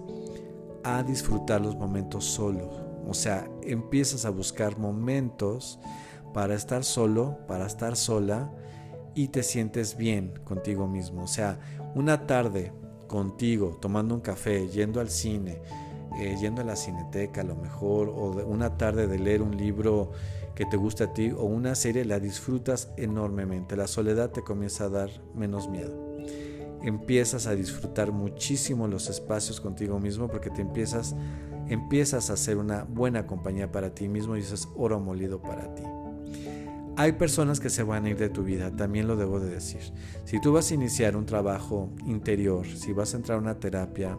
a 0.83 1.03
disfrutar 1.03 1.61
los 1.61 1.75
momentos 1.75 2.23
solos, 2.25 2.83
O 3.07 3.13
sea, 3.13 3.49
empiezas 3.63 4.23
a 4.25 4.29
buscar 4.29 4.77
momentos 4.77 5.79
para 6.33 6.55
estar 6.55 6.83
solo, 6.83 7.37
para 7.47 7.65
estar 7.65 7.95
sola 7.95 8.51
y 9.15 9.29
te 9.29 9.41
sientes 9.41 9.97
bien 9.97 10.33
contigo 10.43 10.87
mismo. 10.87 11.23
O 11.23 11.27
sea, 11.27 11.59
una 11.95 12.27
tarde 12.27 12.71
contigo, 13.15 13.77
tomando 13.79 14.13
un 14.13 14.19
café, 14.19 14.67
yendo 14.67 15.00
al 15.00 15.10
cine, 15.10 15.62
eh, 16.19 16.36
yendo 16.38 16.62
a 16.62 16.65
la 16.65 16.75
cineteca 16.75 17.39
a 17.39 17.43
lo 17.45 17.55
mejor, 17.55 18.10
o 18.10 18.45
una 18.45 18.77
tarde 18.77 19.07
de 19.07 19.17
leer 19.17 19.41
un 19.41 19.55
libro 19.55 20.12
que 20.53 20.65
te 20.65 20.75
gusta 20.75 21.05
a 21.05 21.13
ti 21.13 21.31
o 21.31 21.43
una 21.43 21.75
serie, 21.75 22.03
la 22.03 22.19
disfrutas 22.19 22.89
enormemente. 22.98 23.77
La 23.77 23.88
soledad 23.88 24.31
te 24.31 24.41
comienza 24.41 24.84
a 24.84 24.89
dar 24.89 25.10
menos 25.34 25.69
miedo. 25.69 26.17
Empiezas 26.84 27.48
a 27.48 27.55
disfrutar 27.55 28.12
muchísimo 28.12 28.86
los 28.89 29.10
espacios 29.10 29.62
contigo 29.62 29.98
mismo 29.98 30.27
porque 30.27 30.50
te 30.50 30.62
empiezas, 30.62 31.15
empiezas 31.69 32.29
a 32.29 32.34
hacer 32.34 32.57
una 32.57 32.84
buena 32.84 33.25
compañía 33.25 33.72
para 33.72 33.95
ti 33.95 34.10
mismo 34.10 34.36
y 34.36 34.41
eso 34.41 34.55
es 34.55 34.67
oro 34.75 35.00
molido 35.00 35.41
para 35.41 35.74
ti. 35.74 35.84
Hay 36.97 37.13
personas 37.13 37.59
que 37.59 37.69
se 37.69 37.83
van 37.83 38.05
a 38.05 38.09
ir 38.09 38.17
de 38.17 38.29
tu 38.29 38.43
vida, 38.43 38.73
también 38.73 39.07
lo 39.07 39.17
debo 39.17 39.39
de 39.39 39.49
decir. 39.49 39.81
Si 40.23 40.39
tú 40.39 40.53
vas 40.53 40.71
a 40.71 40.73
iniciar 40.73 41.17
un 41.17 41.25
trabajo 41.25 41.89
interior, 42.05 42.65
si 42.65 42.93
vas 42.93 43.13
a 43.13 43.17
entrar 43.17 43.37
a 43.37 43.41
una 43.41 43.59
terapia, 43.59 44.17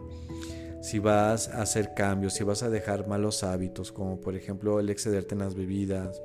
si 0.81 0.99
vas 0.99 1.49
a 1.49 1.63
hacer 1.63 1.93
cambios, 1.95 2.33
si 2.33 2.43
vas 2.43 2.61
a 2.61 2.69
dejar 2.69 3.07
malos 3.07 3.43
hábitos, 3.43 3.91
como 3.91 4.19
por 4.21 4.35
ejemplo 4.35 4.79
el 4.79 4.89
excederte 4.91 5.33
en 5.33 5.39
las 5.39 5.55
bebidas, 5.55 6.21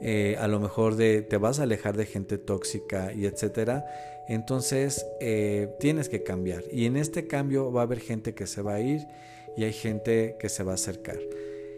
eh, 0.00 0.36
a 0.40 0.48
lo 0.48 0.58
mejor 0.60 0.96
te 0.96 1.36
vas 1.36 1.60
a 1.60 1.64
alejar 1.64 1.96
de 1.96 2.06
gente 2.06 2.38
tóxica 2.38 3.12
y 3.12 3.26
etcétera, 3.26 3.84
entonces 4.28 5.06
eh, 5.20 5.76
tienes 5.78 6.08
que 6.08 6.22
cambiar. 6.22 6.64
Y 6.72 6.86
en 6.86 6.96
este 6.96 7.26
cambio 7.26 7.70
va 7.70 7.82
a 7.82 7.84
haber 7.84 8.00
gente 8.00 8.34
que 8.34 8.46
se 8.46 8.62
va 8.62 8.74
a 8.74 8.80
ir 8.80 9.06
y 9.56 9.64
hay 9.64 9.72
gente 9.72 10.36
que 10.40 10.48
se 10.48 10.62
va 10.62 10.72
a 10.72 10.74
acercar. 10.76 11.18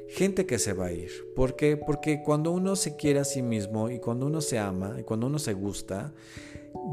Gente 0.09 0.47
que 0.47 0.59
se 0.59 0.73
va 0.73 0.87
a 0.87 0.93
ir. 0.93 1.11
¿Por 1.35 1.57
qué? 1.57 1.77
Porque 1.77 2.23
cuando 2.23 2.51
uno 2.51 2.77
se 2.77 2.97
quiere 2.97 3.21
a 3.21 3.25
sí 3.25 3.43
mismo 3.43 3.91
y 3.91 3.99
cuando 3.99 4.27
uno 4.27 4.41
se 4.41 4.59
ama 4.59 4.97
y 4.99 5.03
cuando 5.03 5.27
uno 5.27 5.39
se 5.39 5.55
gusta, 5.55 6.13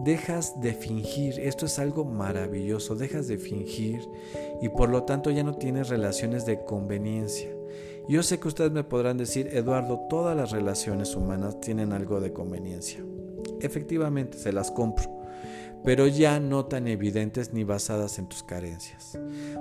dejas 0.03 0.59
de 0.61 0.73
fingir, 0.73 1.39
esto 1.39 1.65
es 1.65 1.77
algo 1.79 2.05
maravilloso, 2.05 2.95
dejas 2.95 3.27
de 3.27 3.37
fingir 3.37 4.01
y 4.61 4.69
por 4.69 4.89
lo 4.89 5.03
tanto 5.03 5.29
ya 5.29 5.43
no 5.43 5.55
tienes 5.55 5.89
relaciones 5.89 6.45
de 6.45 6.63
conveniencia. 6.63 7.49
Yo 8.07 8.23
sé 8.23 8.39
que 8.39 8.47
ustedes 8.47 8.71
me 8.71 8.83
podrán 8.83 9.17
decir, 9.17 9.49
Eduardo, 9.51 10.07
todas 10.09 10.35
las 10.35 10.51
relaciones 10.51 11.15
humanas 11.15 11.59
tienen 11.61 11.93
algo 11.93 12.19
de 12.19 12.33
conveniencia. 12.33 13.03
Efectivamente, 13.61 14.37
se 14.37 14.51
las 14.51 14.71
compro, 14.71 15.20
pero 15.83 16.07
ya 16.07 16.39
no 16.39 16.65
tan 16.65 16.87
evidentes 16.87 17.53
ni 17.53 17.63
basadas 17.63 18.19
en 18.19 18.27
tus 18.27 18.43
carencias. 18.43 19.17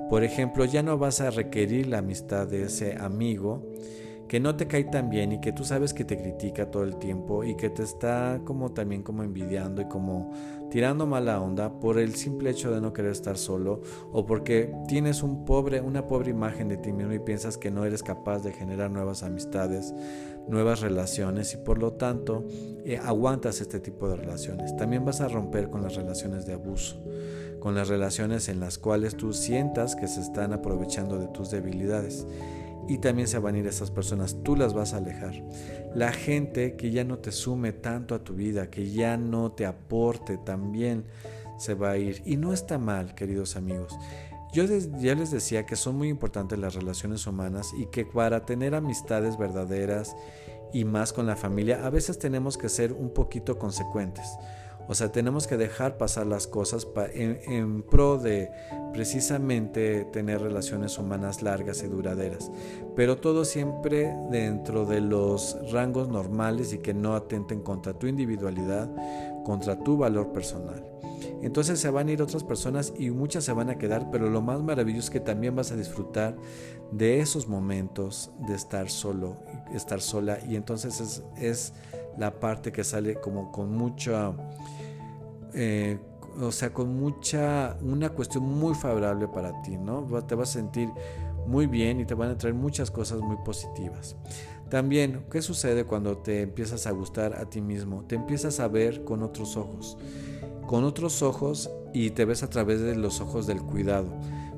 Por 0.09 0.25
ejemplo, 0.25 0.65
ya 0.65 0.83
no 0.83 0.99
vas 0.99 1.21
a 1.21 1.31
requerir 1.31 1.87
la 1.87 1.99
amistad 1.99 2.47
de 2.47 2.65
ese 2.65 2.97
amigo 2.97 3.63
que 4.31 4.39
no 4.39 4.55
te 4.55 4.69
cae 4.69 4.85
tan 4.85 5.11
bien 5.11 5.33
y 5.33 5.41
que 5.41 5.51
tú 5.51 5.65
sabes 5.65 5.93
que 5.93 6.05
te 6.05 6.17
critica 6.17 6.71
todo 6.71 6.85
el 6.85 6.99
tiempo 6.99 7.43
y 7.43 7.57
que 7.57 7.69
te 7.69 7.83
está 7.83 8.41
como 8.45 8.71
también 8.71 9.03
como 9.03 9.25
envidiando 9.25 9.83
y 9.83 9.87
como 9.87 10.31
tirando 10.71 11.05
mala 11.05 11.41
onda 11.41 11.81
por 11.81 11.99
el 11.99 12.15
simple 12.15 12.51
hecho 12.51 12.71
de 12.71 12.81
no 12.81 12.93
querer 12.93 13.11
estar 13.11 13.37
solo 13.37 13.81
o 14.13 14.27
porque 14.27 14.73
tienes 14.87 15.25
una 15.25 16.07
pobre 16.07 16.31
imagen 16.31 16.69
de 16.69 16.77
ti 16.77 16.93
mismo 16.93 17.13
y 17.13 17.19
piensas 17.19 17.59
que 17.59 17.73
no 17.73 17.85
eres 17.85 18.05
capaz 18.05 18.45
de 18.45 18.53
generar 18.53 18.93
nuevas 18.93 19.25
amistades, 19.25 19.93
nuevas 20.51 20.81
relaciones 20.81 21.55
y 21.55 21.57
por 21.57 21.79
lo 21.79 21.93
tanto 21.95 22.47
eh, 22.85 22.99
aguantas 23.03 23.61
este 23.61 23.81
tipo 23.81 24.09
de 24.09 24.17
relaciones. 24.17 24.77
También 24.77 25.05
vas 25.05 25.21
a 25.21 25.29
romper 25.29 25.71
con 25.71 25.83
las 25.83 25.95
relaciones 25.95 26.45
de 26.47 26.55
abuso, 26.55 27.03
con 27.61 27.75
las 27.75 27.89
relaciones 27.89 28.49
en 28.49 28.61
las 28.61 28.79
cuales 28.79 29.17
tú 29.17 29.33
sientas 29.33 29.97
que 29.97 30.09
se 30.09 30.21
están 30.21 30.53
aprovechando 30.53 31.19
de 31.19 31.29
tus 31.29 31.51
debilidades 31.51 32.27
y 32.89 32.99
también 32.99 33.29
se 33.29 33.39
van 33.39 33.55
a 33.55 33.59
ir 33.59 33.67
esas 33.69 33.91
personas, 33.93 34.37
tú 34.43 34.57
las 34.57 34.75
vas 34.75 34.95
a 34.95 34.97
alejar. 34.97 35.45
La 35.95 36.13
gente 36.13 36.75
que 36.75 36.91
ya 36.91 37.05
no 37.05 37.19
te 37.19 37.31
sume 37.31 37.73
tanto 37.73 38.17
a 38.17 38.25
tu 38.25 38.35
vida, 38.35 38.69
que 38.69 38.91
ya 38.91 39.17
no 39.17 39.53
te 39.53 39.65
aporte, 39.65 40.39
también 40.39 41.05
se 41.57 41.75
va 41.75 41.93
a 41.93 41.99
ir. 41.99 42.21
Y 42.25 42.37
no 42.37 42.53
está 42.53 42.79
mal, 42.79 43.15
queridos 43.15 43.55
amigos. 43.55 43.97
Yo 44.53 44.65
ya 44.65 45.15
les 45.15 45.31
decía 45.31 45.65
que 45.65 45.77
son 45.77 45.97
muy 45.97 46.09
importantes 46.09 46.59
las 46.59 46.75
relaciones 46.75 47.27
humanas 47.27 47.73
y 47.79 47.87
que 47.87 48.05
para 48.05 48.45
tener 48.45 48.75
amistades 48.75 49.39
verdaderas 49.39 50.17
y 50.73 50.85
más 50.85 51.13
con 51.13 51.27
la 51.27 51.37
familia, 51.37 51.87
a 51.87 51.91
veces 51.91 52.19
tenemos 52.19 52.59
que 52.59 52.69
ser 52.69 52.93
un 52.93 53.11
poquito 53.11 53.59
consecuentes. 53.59 54.27
O 54.89 54.95
sea, 54.95 55.13
tenemos 55.13 55.47
que 55.47 55.57
dejar 55.57 55.99
pasar 55.99 56.27
las 56.27 56.49
cosas 56.49 56.89
en, 57.15 57.83
pro 57.85 58.19
de 58.19 58.51
precisamente 58.93 60.05
tener 60.07 60.41
relaciones 60.43 60.99
humanas 60.99 61.43
largas 61.43 61.85
y 61.85 61.87
duraderas. 61.87 62.51
Pero 62.97 63.19
todo 63.19 63.45
siempre 63.45 64.13
dentro 64.33 64.87
de 64.87 65.01
los 65.01 65.57
rangos 65.71 66.09
normales 66.09 66.73
y 66.73 66.79
que 66.79 66.93
no 66.93 67.15
atenten 67.15 67.61
contra 67.61 67.93
tu 67.93 68.09
individualidad, 68.09 68.91
contra 69.45 69.79
tu 69.79 69.97
valor 69.97 70.33
personal. 70.33 70.85
Entonces 71.43 71.81
se 71.81 71.91
van 71.91 72.09
a 72.09 72.13
ir 72.13 72.23
otras 72.23 72.45
personas 72.45 72.93
y 72.99 73.11
muchas 73.11 73.45
se 73.45 73.53
van 73.53 73.71
a 73.71 73.79
quedar, 73.79 74.11
pero 74.11 74.29
lo 74.31 74.43
más 74.43 74.63
maravilloso 74.63 75.07
es 75.07 75.11
que 75.11 75.21
también 75.21 75.55
vas 75.57 75.73
a 75.73 75.77
disfrutar 75.77 76.37
de 76.93 77.21
esos 77.21 77.49
momentos 77.49 78.31
de 78.47 78.55
estar 78.55 78.91
solo, 78.91 79.39
estar 79.75 80.01
sola. 80.01 80.39
Y 80.49 80.57
entonces 80.57 81.23
es, 81.37 81.73
la 82.19 82.41
parte 82.41 82.73
que 82.73 82.85
sale 82.85 83.15
como 83.15 83.53
con 83.53 83.75
mucha 83.75 84.33
eh, 85.55 85.99
o 86.41 86.53
sea, 86.53 86.73
con 86.73 86.97
mucha, 86.97 87.77
una 87.83 88.11
cuestión 88.11 88.45
muy 88.45 88.75
favorable 88.75 89.29
para 89.29 89.63
ti, 89.63 89.77
¿no? 89.77 90.07
Te 90.25 90.35
vas 90.35 90.51
a 90.51 90.53
sentir 90.53 90.89
muy 91.47 91.67
bien 91.67 92.01
y 92.01 92.05
te 92.05 92.15
van 92.15 92.31
a 92.31 92.39
traer 92.39 92.55
muchas 92.55 92.91
cosas 92.91 93.21
muy 93.21 93.37
positivas. 93.45 94.17
También, 94.69 95.25
¿qué 95.31 95.43
sucede 95.43 95.85
cuando 95.85 96.19
te 96.19 96.43
empiezas 96.43 96.87
a 96.87 96.93
gustar 96.93 97.35
a 97.35 97.47
ti 97.51 97.61
mismo? 97.61 98.05
Te 98.05 98.15
empiezas 98.15 98.61
a 98.61 98.69
ver 98.69 99.03
con 99.03 99.23
otros 99.25 99.57
ojos, 99.57 99.99
con 100.71 100.85
otros 100.85 101.21
ojos 101.23 101.69
y 101.93 102.11
te 102.11 102.25
ves 102.25 102.45
a 102.45 102.49
través 102.49 102.81
de 102.81 102.95
los 102.95 103.21
ojos 103.21 103.49
del 103.49 103.61
cuidado. 103.61 104.07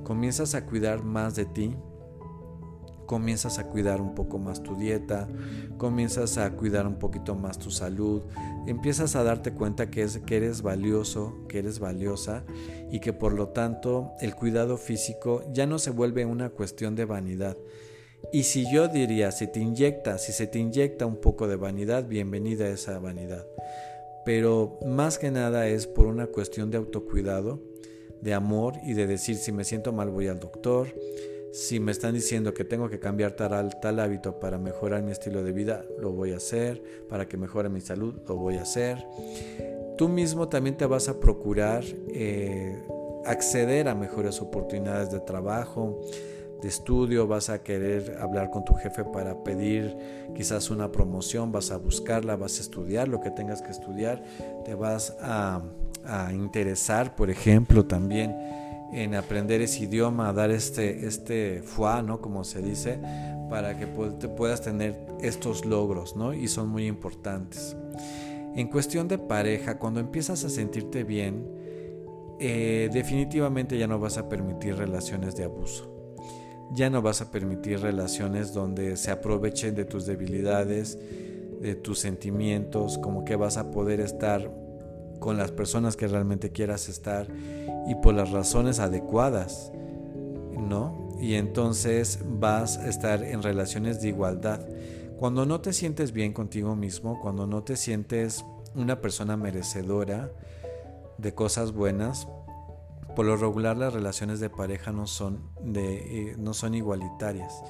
Comienzas 0.04 0.54
a 0.54 0.66
cuidar 0.66 1.02
más 1.02 1.36
de 1.36 1.46
ti, 1.46 1.74
comienzas 3.06 3.58
a 3.58 3.68
cuidar 3.68 4.02
un 4.02 4.14
poco 4.14 4.38
más 4.38 4.62
tu 4.62 4.76
dieta, 4.76 5.26
comienzas 5.78 6.36
a 6.36 6.50
cuidar 6.50 6.86
un 6.86 6.98
poquito 6.98 7.34
más 7.34 7.58
tu 7.58 7.70
salud, 7.70 8.20
empiezas 8.66 9.16
a 9.16 9.24
darte 9.24 9.54
cuenta 9.54 9.90
que, 9.90 10.02
es, 10.02 10.18
que 10.18 10.36
eres 10.36 10.60
valioso, 10.60 11.46
que 11.48 11.60
eres 11.60 11.78
valiosa 11.78 12.44
y 12.90 13.00
que 13.00 13.14
por 13.14 13.32
lo 13.32 13.48
tanto 13.48 14.10
el 14.20 14.34
cuidado 14.34 14.76
físico 14.76 15.42
ya 15.50 15.64
no 15.64 15.78
se 15.78 15.92
vuelve 15.92 16.26
una 16.26 16.50
cuestión 16.50 16.94
de 16.94 17.06
vanidad. 17.06 17.56
Y 18.34 18.42
si 18.42 18.70
yo 18.70 18.86
diría, 18.86 19.32
si 19.32 19.46
te 19.46 19.60
inyecta, 19.60 20.18
si 20.18 20.32
se 20.32 20.46
te 20.46 20.58
inyecta 20.58 21.06
un 21.06 21.22
poco 21.22 21.48
de 21.48 21.56
vanidad, 21.56 22.06
bienvenida 22.06 22.66
a 22.66 22.68
esa 22.68 22.98
vanidad. 22.98 23.46
Pero 24.24 24.78
más 24.86 25.18
que 25.18 25.30
nada 25.30 25.66
es 25.66 25.86
por 25.86 26.06
una 26.06 26.26
cuestión 26.26 26.70
de 26.70 26.78
autocuidado, 26.78 27.60
de 28.20 28.34
amor 28.34 28.74
y 28.84 28.94
de 28.94 29.06
decir 29.06 29.36
si 29.36 29.52
me 29.52 29.64
siento 29.64 29.92
mal 29.92 30.10
voy 30.10 30.28
al 30.28 30.38
doctor, 30.38 30.88
si 31.52 31.80
me 31.80 31.92
están 31.92 32.14
diciendo 32.14 32.54
que 32.54 32.64
tengo 32.64 32.88
que 32.88 32.98
cambiar 32.98 33.32
tal, 33.32 33.78
tal 33.80 34.00
hábito 34.00 34.40
para 34.40 34.58
mejorar 34.58 35.02
mi 35.02 35.12
estilo 35.12 35.42
de 35.42 35.52
vida, 35.52 35.84
lo 35.98 36.10
voy 36.10 36.32
a 36.32 36.38
hacer. 36.38 36.82
Para 37.10 37.28
que 37.28 37.36
mejore 37.36 37.68
mi 37.68 37.82
salud, 37.82 38.14
lo 38.26 38.36
voy 38.36 38.56
a 38.56 38.62
hacer. 38.62 39.06
Tú 39.98 40.08
mismo 40.08 40.48
también 40.48 40.78
te 40.78 40.86
vas 40.86 41.10
a 41.10 41.20
procurar 41.20 41.84
eh, 42.08 42.82
acceder 43.26 43.88
a 43.88 43.94
mejores 43.94 44.40
oportunidades 44.40 45.10
de 45.10 45.20
trabajo, 45.20 46.00
de 46.62 46.68
estudio, 46.68 47.26
vas 47.26 47.50
a 47.50 47.62
querer 47.62 48.16
hablar 48.20 48.50
con 48.50 48.64
tu 48.64 48.74
jefe 48.74 49.04
para 49.04 49.42
pedir 49.42 49.96
quizás 50.34 50.70
una 50.70 50.92
promoción, 50.92 51.52
vas 51.52 51.70
a 51.72 51.76
buscarla, 51.76 52.36
vas 52.36 52.58
a 52.58 52.62
estudiar 52.62 53.08
lo 53.08 53.20
que 53.20 53.30
tengas 53.30 53.60
que 53.60 53.70
estudiar, 53.70 54.22
te 54.64 54.74
vas 54.74 55.16
a, 55.20 55.60
a 56.04 56.32
interesar, 56.32 57.16
por 57.16 57.30
ejemplo, 57.30 57.84
también 57.84 58.36
en 58.92 59.14
aprender 59.14 59.60
ese 59.62 59.84
idioma, 59.84 60.32
dar 60.32 60.50
este, 60.50 61.06
este 61.06 61.62
fuá, 61.62 62.02
¿no? 62.02 62.20
Como 62.20 62.44
se 62.44 62.62
dice, 62.62 62.98
para 63.50 63.76
que 63.76 63.86
puedas 63.86 64.62
tener 64.62 64.98
estos 65.20 65.64
logros, 65.64 66.14
¿no? 66.14 66.32
Y 66.32 66.46
son 66.46 66.68
muy 66.68 66.86
importantes. 66.86 67.76
En 68.54 68.68
cuestión 68.68 69.08
de 69.08 69.18
pareja, 69.18 69.78
cuando 69.78 69.98
empiezas 69.98 70.44
a 70.44 70.50
sentirte 70.50 71.04
bien, 71.04 71.46
eh, 72.38 72.90
definitivamente 72.92 73.78
ya 73.78 73.86
no 73.86 73.98
vas 73.98 74.18
a 74.18 74.28
permitir 74.28 74.76
relaciones 74.76 75.36
de 75.36 75.44
abuso. 75.44 75.91
Ya 76.74 76.90
no 76.90 77.02
vas 77.02 77.20
a 77.20 77.30
permitir 77.30 77.80
relaciones 77.80 78.52
donde 78.52 78.96
se 78.96 79.10
aprovechen 79.10 79.74
de 79.74 79.84
tus 79.84 80.06
debilidades, 80.06 80.98
de 81.60 81.74
tus 81.74 81.98
sentimientos, 82.00 82.98
como 82.98 83.24
que 83.24 83.36
vas 83.36 83.56
a 83.56 83.70
poder 83.70 84.00
estar 84.00 84.50
con 85.20 85.38
las 85.38 85.52
personas 85.52 85.96
que 85.96 86.08
realmente 86.08 86.50
quieras 86.50 86.88
estar 86.88 87.28
y 87.86 87.94
por 87.96 88.14
las 88.14 88.30
razones 88.30 88.80
adecuadas, 88.80 89.72
¿no? 90.52 91.08
Y 91.20 91.34
entonces 91.34 92.18
vas 92.24 92.78
a 92.78 92.88
estar 92.88 93.22
en 93.22 93.42
relaciones 93.42 94.02
de 94.02 94.08
igualdad. 94.08 94.66
Cuando 95.18 95.46
no 95.46 95.60
te 95.60 95.72
sientes 95.72 96.12
bien 96.12 96.32
contigo 96.32 96.74
mismo, 96.74 97.20
cuando 97.20 97.46
no 97.46 97.62
te 97.62 97.76
sientes 97.76 98.44
una 98.74 99.00
persona 99.00 99.36
merecedora 99.36 100.32
de 101.18 101.32
cosas 101.32 101.72
buenas, 101.72 102.26
Por 103.14 103.26
lo 103.26 103.36
regular 103.36 103.76
las 103.76 103.92
relaciones 103.92 104.40
de 104.40 104.50
pareja 104.50 104.92
no 104.92 105.06
son, 105.06 105.40
eh, 105.74 106.34
no 106.38 106.54
son 106.54 106.74
igualitarias, 106.74 107.62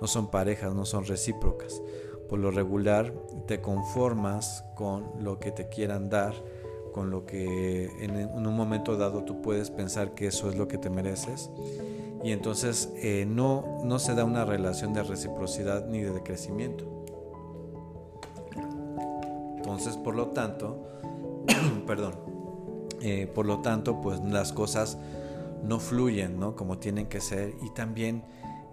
no 0.00 0.06
son 0.06 0.30
parejas, 0.30 0.74
no 0.74 0.84
son 0.84 1.04
recíprocas. 1.04 1.82
Por 2.28 2.38
lo 2.38 2.50
regular 2.50 3.12
te 3.46 3.60
conformas 3.60 4.64
con 4.74 5.04
lo 5.20 5.38
que 5.38 5.52
te 5.52 5.68
quieran 5.68 6.08
dar, 6.08 6.34
con 6.92 7.10
lo 7.10 7.26
que 7.26 7.90
en 8.00 8.46
un 8.46 8.56
momento 8.56 8.96
dado 8.96 9.24
tú 9.24 9.42
puedes 9.42 9.70
pensar 9.70 10.14
que 10.14 10.28
eso 10.28 10.48
es 10.48 10.56
lo 10.56 10.66
que 10.66 10.78
te 10.78 10.90
mereces 10.90 11.50
y 12.26 12.32
entonces 12.32 12.92
eh, 12.96 13.24
no, 13.24 13.78
no 13.84 14.00
se 14.00 14.14
da 14.16 14.24
una 14.24 14.44
relación 14.44 14.92
de 14.92 15.04
reciprocidad 15.04 15.86
ni 15.86 16.00
de 16.00 16.22
crecimiento. 16.24 16.84
Entonces, 19.56 19.96
por 19.96 20.16
lo 20.16 20.30
tanto, 20.30 20.88
perdón, 21.86 22.14
eh, 23.08 23.28
por 23.28 23.46
lo 23.46 23.60
tanto, 23.60 24.00
pues 24.00 24.18
las 24.18 24.52
cosas 24.52 24.98
no 25.62 25.78
fluyen, 25.78 26.40
¿no? 26.40 26.56
Como 26.56 26.78
tienen 26.78 27.06
que 27.06 27.20
ser. 27.20 27.54
Y 27.62 27.70
también 27.70 28.24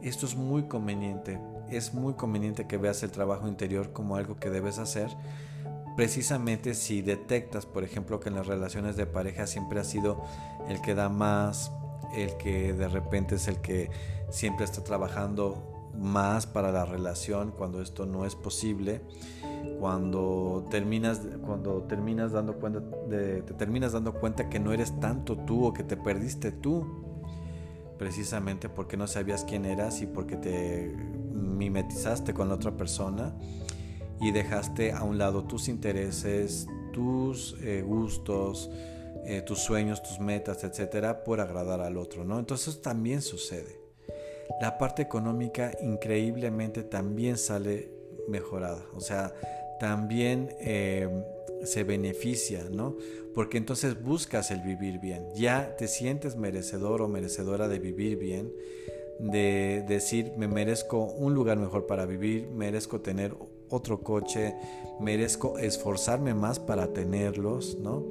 esto 0.01 0.25
es 0.25 0.35
muy 0.35 0.63
conveniente. 0.63 1.39
Es 1.69 1.93
muy 1.93 2.15
conveniente 2.15 2.65
que 2.65 2.77
veas 2.77 3.03
el 3.03 3.11
trabajo 3.11 3.47
interior 3.47 3.93
como 3.93 4.15
algo 4.15 4.37
que 4.37 4.49
debes 4.49 4.79
hacer. 4.79 5.15
Precisamente 5.95 6.73
si 6.73 7.03
detectas, 7.03 7.67
por 7.67 7.83
ejemplo, 7.83 8.19
que 8.19 8.29
en 8.29 8.35
las 8.35 8.47
relaciones 8.47 8.95
de 8.95 9.05
pareja 9.05 9.45
siempre 9.45 9.79
ha 9.79 9.83
sido 9.83 10.23
el 10.67 10.81
que 10.81 10.95
da 10.95 11.09
más, 11.09 11.71
el 12.15 12.35
que 12.37 12.73
de 12.73 12.87
repente 12.87 13.35
es 13.35 13.47
el 13.47 13.61
que 13.61 13.91
siempre 14.31 14.65
está 14.65 14.83
trabajando 14.83 15.73
más 15.97 16.45
para 16.47 16.71
la 16.71 16.85
relación 16.85 17.51
cuando 17.51 17.81
esto 17.81 18.05
no 18.05 18.25
es 18.25 18.35
posible. 18.35 19.01
Cuando 19.79 20.65
terminas 20.69 21.21
cuando 21.45 21.83
terminas 21.83 22.31
dando 22.31 22.59
cuenta 22.59 22.79
de, 23.09 23.41
te 23.41 23.53
terminas 23.53 23.91
dando 23.91 24.13
cuenta 24.13 24.50
que 24.50 24.59
no 24.59 24.71
eres 24.71 25.00
tanto 25.00 25.38
tú 25.38 25.65
o 25.65 25.73
que 25.73 25.83
te 25.83 25.97
perdiste 25.97 26.51
tú 26.51 26.85
precisamente 27.97 28.69
porque 28.69 28.97
no 28.97 29.07
sabías 29.07 29.43
quién 29.43 29.65
eras 29.65 30.01
y 30.01 30.07
porque 30.07 30.35
te 30.35 30.95
mimetizaste 31.33 32.33
con 32.33 32.50
la 32.50 32.55
otra 32.55 32.75
persona 32.75 33.35
y 34.19 34.31
dejaste 34.31 34.91
a 34.91 35.03
un 35.03 35.17
lado 35.17 35.43
tus 35.43 35.67
intereses 35.67 36.67
tus 36.91 37.55
eh, 37.62 37.81
gustos 37.81 38.69
eh, 39.25 39.41
tus 39.41 39.59
sueños 39.59 40.01
tus 40.01 40.19
metas 40.19 40.63
etcétera 40.63 41.23
por 41.23 41.39
agradar 41.41 41.81
al 41.81 41.97
otro 41.97 42.23
no 42.23 42.39
entonces 42.39 42.81
también 42.81 43.21
sucede 43.21 43.79
la 44.62 44.77
parte 44.77 45.01
económica 45.01 45.71
increíblemente 45.81 46.83
también 46.83 47.38
sale 47.38 47.89
mejorada. 48.27 48.85
O 48.95 49.01
sea, 49.01 49.33
también 49.79 50.55
eh, 50.59 51.09
se 51.63 51.83
beneficia, 51.83 52.65
¿no? 52.71 52.95
Porque 53.33 53.57
entonces 53.57 54.01
buscas 54.01 54.51
el 54.51 54.62
vivir 54.62 55.00
bien. 55.00 55.27
Ya 55.35 55.75
te 55.75 55.88
sientes 55.88 56.35
merecedor 56.35 57.01
o 57.01 57.07
merecedora 57.07 57.67
de 57.67 57.79
vivir 57.79 58.17
bien, 58.17 58.53
de 59.19 59.83
decir, 59.88 60.33
me 60.38 60.47
merezco 60.47 61.03
un 61.03 61.33
lugar 61.33 61.57
mejor 61.57 61.85
para 61.85 62.05
vivir, 62.05 62.47
merezco 62.47 63.01
tener 63.01 63.35
otro 63.69 64.01
coche, 64.01 64.55
merezco 65.00 65.57
esforzarme 65.57 66.33
más 66.33 66.59
para 66.59 66.93
tenerlos, 66.93 67.77
¿no? 67.79 68.03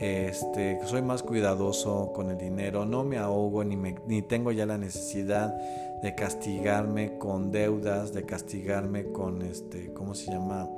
Este, 0.00 0.80
soy 0.86 1.02
más 1.02 1.22
cuidadoso 1.22 2.12
con 2.14 2.30
el 2.30 2.38
dinero, 2.38 2.86
no 2.86 3.04
me 3.04 3.18
ahogo 3.18 3.62
ni, 3.64 3.76
ni 3.76 4.22
tengo 4.22 4.50
ya 4.50 4.64
la 4.64 4.78
necesidad 4.78 5.54
de 6.02 6.14
castigarme 6.14 7.18
con 7.18 7.52
deudas, 7.52 8.14
de 8.14 8.24
castigarme 8.24 9.12
con 9.12 9.42
este, 9.42 9.92
¿cómo 9.92 10.14
se 10.14 10.32
llama? 10.32 10.70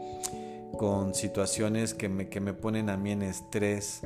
con 0.77 1.15
situaciones 1.15 1.95
que 1.95 2.09
me, 2.09 2.29
que 2.29 2.41
me 2.41 2.55
ponen 2.55 2.91
a 2.91 2.97
mí 2.97 3.13
en 3.13 3.23
estrés, 3.23 4.01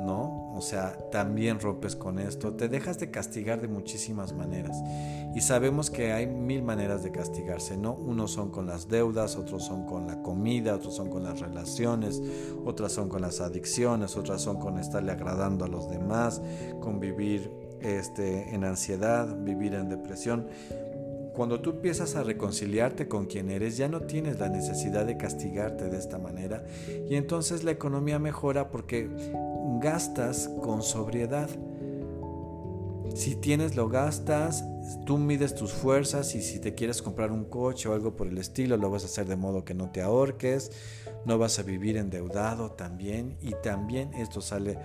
¿no? 0.00 0.52
O 0.54 0.60
sea, 0.60 0.96
también 1.10 1.60
rompes 1.60 1.96
con 1.96 2.18
esto, 2.18 2.54
te 2.54 2.68
dejas 2.68 2.98
de 2.98 3.10
castigar 3.10 3.60
de 3.60 3.68
muchísimas 3.68 4.32
maneras. 4.32 4.76
Y 5.34 5.40
sabemos 5.40 5.90
que 5.90 6.12
hay 6.12 6.26
mil 6.26 6.62
maneras 6.62 7.02
de 7.02 7.10
castigarse, 7.10 7.76
¿no? 7.76 7.94
Unos 7.94 8.32
son 8.32 8.50
con 8.50 8.66
las 8.66 8.88
deudas, 8.88 9.36
otros 9.36 9.64
son 9.64 9.84
con 9.86 10.06
la 10.06 10.22
comida, 10.22 10.76
otros 10.76 10.94
son 10.94 11.10
con 11.10 11.24
las 11.24 11.40
relaciones, 11.40 12.22
otras 12.64 12.92
son 12.92 13.08
con 13.08 13.22
las 13.22 13.40
adicciones, 13.40 14.16
otras 14.16 14.42
son 14.42 14.58
con 14.58 14.78
estarle 14.78 15.12
agradando 15.12 15.64
a 15.64 15.68
los 15.68 15.88
demás, 15.88 16.40
con 16.80 17.00
vivir 17.00 17.50
este, 17.80 18.54
en 18.54 18.64
ansiedad, 18.64 19.36
vivir 19.36 19.74
en 19.74 19.88
depresión. 19.88 20.46
Cuando 21.34 21.60
tú 21.60 21.70
empiezas 21.70 22.14
a 22.14 22.22
reconciliarte 22.22 23.08
con 23.08 23.26
quien 23.26 23.50
eres, 23.50 23.76
ya 23.76 23.88
no 23.88 24.02
tienes 24.02 24.38
la 24.38 24.48
necesidad 24.48 25.04
de 25.04 25.16
castigarte 25.16 25.90
de 25.90 25.98
esta 25.98 26.16
manera 26.16 26.64
y 27.10 27.16
entonces 27.16 27.64
la 27.64 27.72
economía 27.72 28.20
mejora 28.20 28.70
porque 28.70 29.10
gastas 29.80 30.48
con 30.62 30.82
sobriedad. 30.82 31.48
Si 33.14 33.36
tienes, 33.36 33.76
lo 33.76 33.88
gastas, 33.88 34.64
tú 35.06 35.18
mides 35.18 35.54
tus 35.54 35.72
fuerzas 35.72 36.34
y 36.34 36.42
si 36.42 36.58
te 36.58 36.74
quieres 36.74 37.00
comprar 37.00 37.30
un 37.30 37.44
coche 37.44 37.88
o 37.88 37.94
algo 37.94 38.16
por 38.16 38.26
el 38.26 38.38
estilo, 38.38 38.76
lo 38.76 38.90
vas 38.90 39.04
a 39.04 39.06
hacer 39.06 39.26
de 39.26 39.36
modo 39.36 39.64
que 39.64 39.74
no 39.74 39.90
te 39.90 40.02
ahorques, 40.02 40.72
no 41.24 41.38
vas 41.38 41.58
a 41.58 41.62
vivir 41.62 41.96
endeudado 41.96 42.72
también 42.72 43.36
y 43.40 43.52
también 43.62 44.12
esto 44.14 44.40
sale 44.40 44.78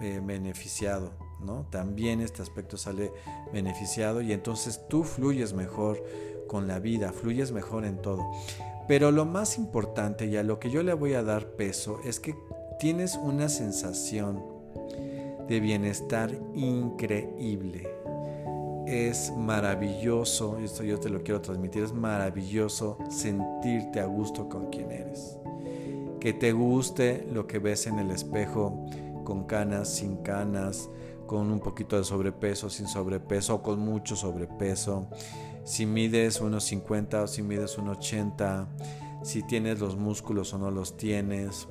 eh, 0.00 0.20
beneficiado. 0.22 1.12
También 1.70 2.20
este 2.20 2.42
aspecto 2.42 2.76
sale 2.76 3.12
beneficiado 3.52 4.22
y 4.22 4.32
entonces 4.32 4.80
tú 4.88 5.04
fluyes 5.04 5.52
mejor 5.52 6.02
con 6.48 6.66
la 6.66 6.78
vida, 6.78 7.12
fluyes 7.12 7.52
mejor 7.52 7.84
en 7.84 8.00
todo. 8.00 8.24
Pero 8.88 9.10
lo 9.10 9.24
más 9.24 9.58
importante 9.58 10.26
y 10.26 10.36
a 10.36 10.42
lo 10.42 10.58
que 10.58 10.70
yo 10.70 10.82
le 10.82 10.94
voy 10.94 11.14
a 11.14 11.22
dar 11.22 11.48
peso 11.56 12.00
es 12.04 12.20
que 12.20 12.34
tienes 12.78 13.16
una 13.16 13.48
sensación 13.48 14.42
de 15.48 15.60
bienestar 15.60 16.30
increíble. 16.54 17.88
Es 18.86 19.32
maravilloso, 19.36 20.58
esto 20.58 20.82
yo 20.82 20.98
te 21.00 21.08
lo 21.08 21.22
quiero 21.22 21.40
transmitir, 21.40 21.82
es 21.84 21.92
maravilloso 21.92 22.98
sentirte 23.08 24.00
a 24.00 24.06
gusto 24.06 24.48
con 24.48 24.70
quien 24.70 24.90
eres. 24.90 25.38
Que 26.20 26.32
te 26.32 26.52
guste 26.52 27.26
lo 27.32 27.46
que 27.46 27.58
ves 27.58 27.86
en 27.86 27.98
el 27.98 28.10
espejo, 28.10 28.86
con 29.24 29.44
canas, 29.44 29.88
sin 29.88 30.16
canas, 30.18 30.88
con 31.26 31.50
un 31.50 31.60
poquito 31.60 31.96
de 31.96 32.04
sobrepeso, 32.04 32.68
sin 32.68 32.86
sobrepeso 32.86 33.56
o 33.56 33.62
con 33.62 33.80
mucho 33.80 34.16
sobrepeso, 34.16 35.08
si 35.64 35.86
mides 35.86 36.42
unos 36.42 36.64
50 36.64 37.22
o 37.22 37.26
si 37.26 37.42
mides 37.42 37.78
unos 37.78 37.96
80, 37.98 38.68
si 39.22 39.42
tienes 39.42 39.80
los 39.80 39.96
músculos 39.96 40.52
o 40.52 40.58
no 40.58 40.70
los 40.70 40.98
tienes, 40.98 41.66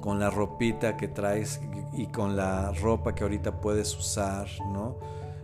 con 0.00 0.18
la 0.18 0.30
ropita 0.30 0.96
que 0.96 1.08
traes 1.08 1.60
y 1.92 2.06
con 2.06 2.36
la 2.36 2.72
ropa 2.72 3.14
que 3.14 3.22
ahorita 3.22 3.60
puedes 3.60 3.96
usar, 3.96 4.48
¿no? 4.72 4.98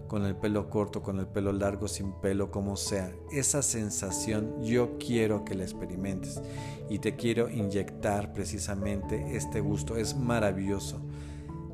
Con 0.09 0.25
el 0.25 0.37
pelo 0.37 0.71
corto, 0.71 1.03
con 1.03 1.19
el 1.19 1.27
pelo 1.27 1.53
largo, 1.53 1.89
sin 1.89 2.13
pelo, 2.13 2.51
como 2.51 2.77
sea. 2.77 3.13
Esa 3.33 3.63
sensación 3.63 4.63
yo 4.63 4.99
quiero 4.99 5.45
que 5.45 5.55
la 5.55 5.65
experimentes 5.65 6.41
y 6.89 7.01
te 7.01 7.17
quiero 7.17 7.51
inyectar 7.51 8.33
precisamente 8.33 9.37
este 9.37 9.61
gusto. 9.61 9.97
Es 9.97 10.17
maravilloso. 10.17 11.01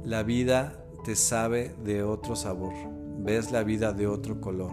La 0.05 0.23
vida 0.23 0.83
te 1.05 1.15
sabe 1.15 1.75
de 1.85 2.03
otro 2.03 2.37
sabor, 2.37 2.73
ves 3.19 3.53
la 3.53 3.63
vida 3.65 3.93
de 3.93 4.07
otro 4.07 4.41
color, 4.41 4.73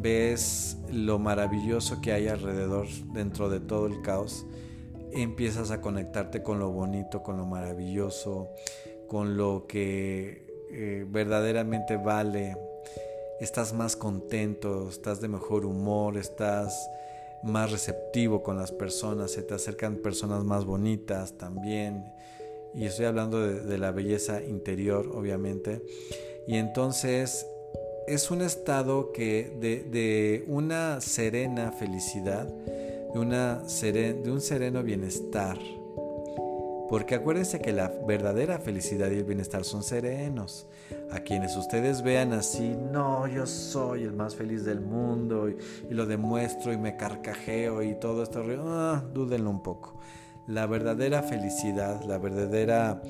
ves 0.00 0.78
lo 0.90 1.18
maravilloso 1.18 2.00
que 2.00 2.12
hay 2.12 2.28
alrededor 2.28 2.86
dentro 3.12 3.48
de 3.48 3.60
todo 3.60 3.86
el 3.86 4.02
caos, 4.02 4.46
empiezas 5.14 5.70
a 5.70 5.80
conectarte 5.80 6.42
con 6.42 6.58
lo 6.58 6.70
bonito, 6.70 7.22
con 7.22 7.36
lo 7.36 7.46
maravilloso, 7.46 8.50
con 9.08 9.36
lo 9.36 9.66
que 9.66 10.46
eh, 10.70 11.06
verdaderamente 11.08 11.96
vale, 11.96 12.56
estás 13.40 13.72
más 13.72 13.96
contento, 13.96 14.88
estás 14.88 15.20
de 15.20 15.28
mejor 15.28 15.66
humor, 15.66 16.16
estás 16.16 16.88
más 17.42 17.72
receptivo 17.72 18.42
con 18.42 18.56
las 18.56 18.72
personas, 18.72 19.32
se 19.32 19.42
te 19.42 19.54
acercan 19.54 19.96
personas 19.96 20.44
más 20.44 20.64
bonitas 20.64 21.36
también 21.36 22.04
y 22.74 22.86
estoy 22.86 23.06
hablando 23.06 23.40
de, 23.40 23.78
la 23.78 23.90
belleza 23.90 24.42
interior, 24.42 25.10
obviamente. 25.14 25.82
Y 26.46 26.56
entonces 26.56 27.46
es 28.06 28.30
un 28.30 28.42
estado 28.42 29.12
que 29.12 29.52
de, 29.60 30.44
una 30.48 31.00
serena 31.00 31.72
felicidad, 31.72 32.48
de, 33.12 33.18
una 33.18 33.54
de 33.56 34.30
un 34.30 34.40
sereno 34.40 34.82
bienestar. 34.82 35.58
Porque 36.88 37.14
acuérdense 37.14 37.60
que 37.60 37.72
la 37.72 37.90
verdadera 38.06 38.58
felicidad 38.58 39.10
y 39.10 39.18
el 39.18 39.24
bienestar 39.24 39.64
son 39.64 39.82
serenos. 39.82 40.66
A 41.10 41.20
quienes 41.20 41.56
ustedes 41.56 42.02
vean 42.02 42.32
así, 42.32 42.76
no, 42.92 43.26
yo 43.26 43.46
soy 43.46 44.02
el 44.02 44.12
más 44.12 44.36
feliz 44.36 44.64
del 44.64 44.80
mundo 44.80 45.48
y, 45.48 45.56
lo 45.90 46.06
demuestro 46.06 46.72
y 46.72 46.76
me 46.76 46.96
carcajeo 46.96 47.82
y 47.82 47.94
todo 47.94 48.22
esto, 48.22 48.44
ah, 48.66 49.02
dúdenlo 49.12 49.50
un 49.50 49.62
poco 49.62 49.98
la 50.46 50.66
verdadera 50.66 51.22
felicidad, 51.22 52.02
la 52.04 52.18
verdadera, 52.18 53.00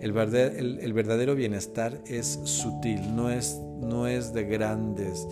el, 0.00 0.12
verdadero 0.12 1.34
bienestar 1.34 2.00
es 2.06 2.40
sutil, 2.44 3.14
no 3.14 3.30
es, 3.30 3.60
no 3.80 4.06
es 4.06 4.32
de 4.32 4.44
grandes 4.44 5.28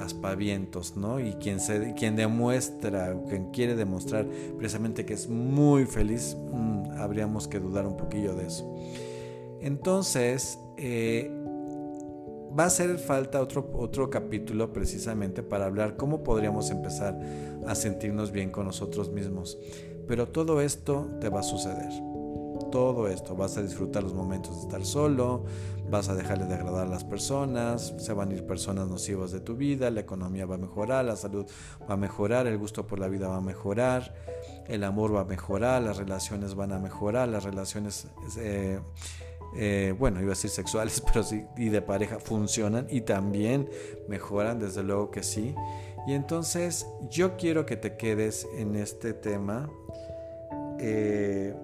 aspavientos, 0.00 0.96
¿no? 0.96 1.20
Y 1.20 1.34
quien, 1.34 1.60
se, 1.60 1.94
quien 1.94 2.16
demuestra, 2.16 3.16
quien 3.28 3.50
quiere 3.50 3.74
demostrar 3.74 4.26
precisamente 4.56 5.04
que 5.04 5.14
es 5.14 5.28
muy 5.28 5.84
feliz, 5.86 6.36
mm, 6.52 6.92
habríamos 6.98 7.48
que 7.48 7.60
dudar 7.60 7.86
un 7.86 7.96
poquillo 7.96 8.34
de 8.34 8.46
eso. 8.46 8.74
Entonces, 9.60 10.58
eh, 10.76 11.30
va 12.58 12.64
a 12.64 12.66
hacer 12.66 12.98
falta 12.98 13.40
otro, 13.40 13.70
otro 13.74 14.10
capítulo 14.10 14.72
precisamente 14.72 15.42
para 15.42 15.66
hablar 15.66 15.96
cómo 15.96 16.22
podríamos 16.22 16.70
empezar 16.70 17.18
a 17.66 17.74
sentirnos 17.74 18.32
bien 18.32 18.50
con 18.50 18.66
nosotros 18.66 19.10
mismos. 19.10 19.58
Pero 20.06 20.28
todo 20.28 20.60
esto 20.60 21.08
te 21.20 21.28
va 21.28 21.40
a 21.40 21.42
suceder. 21.42 22.17
Todo 22.70 23.08
esto, 23.08 23.34
vas 23.34 23.56
a 23.56 23.62
disfrutar 23.62 24.02
los 24.02 24.14
momentos 24.14 24.56
de 24.56 24.62
estar 24.62 24.84
solo, 24.84 25.44
vas 25.90 26.08
a 26.08 26.14
dejarle 26.14 26.46
de 26.46 26.54
agradar 26.54 26.86
a 26.86 26.90
las 26.90 27.04
personas, 27.04 27.94
se 27.98 28.12
van 28.12 28.30
a 28.30 28.34
ir 28.34 28.46
personas 28.46 28.88
nocivas 28.88 29.32
de 29.32 29.40
tu 29.40 29.56
vida, 29.56 29.90
la 29.90 30.00
economía 30.00 30.46
va 30.46 30.56
a 30.56 30.58
mejorar, 30.58 31.04
la 31.04 31.16
salud 31.16 31.46
va 31.88 31.94
a 31.94 31.96
mejorar, 31.96 32.46
el 32.46 32.58
gusto 32.58 32.86
por 32.86 32.98
la 32.98 33.08
vida 33.08 33.28
va 33.28 33.36
a 33.36 33.40
mejorar, 33.40 34.14
el 34.66 34.84
amor 34.84 35.14
va 35.14 35.20
a 35.20 35.24
mejorar, 35.24 35.82
las 35.82 35.96
relaciones 35.96 36.54
van 36.54 36.72
a 36.72 36.78
mejorar, 36.78 37.28
las 37.28 37.44
relaciones... 37.44 38.08
Eh, 38.38 38.80
eh, 39.56 39.94
bueno, 39.98 40.20
iba 40.20 40.28
a 40.28 40.34
decir 40.34 40.50
sexuales, 40.50 41.00
pero 41.06 41.22
sí, 41.22 41.44
y 41.56 41.70
de 41.70 41.80
pareja 41.80 42.18
funcionan 42.20 42.86
y 42.90 43.00
también 43.02 43.68
mejoran, 44.08 44.58
desde 44.58 44.82
luego 44.82 45.10
que 45.10 45.22
sí. 45.22 45.54
Y 46.06 46.14
entonces 46.14 46.86
yo 47.10 47.36
quiero 47.36 47.66
que 47.66 47.76
te 47.76 47.96
quedes 47.96 48.46
en 48.56 48.76
este 48.76 49.12
tema 49.14 49.70
eh, 50.78 51.54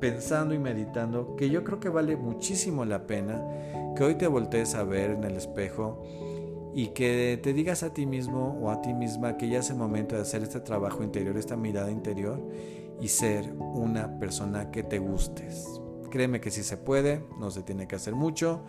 pensando 0.00 0.54
y 0.54 0.58
meditando 0.58 1.36
que 1.36 1.50
yo 1.50 1.64
creo 1.64 1.80
que 1.80 1.88
vale 1.88 2.16
muchísimo 2.16 2.84
la 2.84 3.06
pena 3.06 3.42
que 3.96 4.04
hoy 4.04 4.14
te 4.14 4.26
voltees 4.26 4.74
a 4.74 4.84
ver 4.84 5.10
en 5.10 5.24
el 5.24 5.36
espejo 5.36 6.02
y 6.74 6.88
que 6.88 7.40
te 7.42 7.52
digas 7.52 7.82
a 7.82 7.92
ti 7.92 8.06
mismo 8.06 8.58
o 8.62 8.70
a 8.70 8.80
ti 8.80 8.94
misma 8.94 9.36
que 9.36 9.48
ya 9.48 9.58
es 9.58 9.70
el 9.70 9.76
momento 9.76 10.14
de 10.14 10.22
hacer 10.22 10.42
este 10.42 10.60
trabajo 10.60 11.02
interior, 11.02 11.36
esta 11.36 11.56
mirada 11.56 11.90
interior 11.90 12.40
y 13.00 13.08
ser 13.08 13.52
una 13.54 14.18
persona 14.18 14.70
que 14.70 14.82
te 14.82 14.98
gustes. 14.98 15.80
Créeme 16.10 16.40
que 16.40 16.50
si 16.50 16.62
se 16.62 16.76
puede, 16.76 17.24
no 17.38 17.50
se 17.50 17.62
tiene 17.62 17.88
que 17.88 17.96
hacer 17.96 18.14
mucho, 18.14 18.62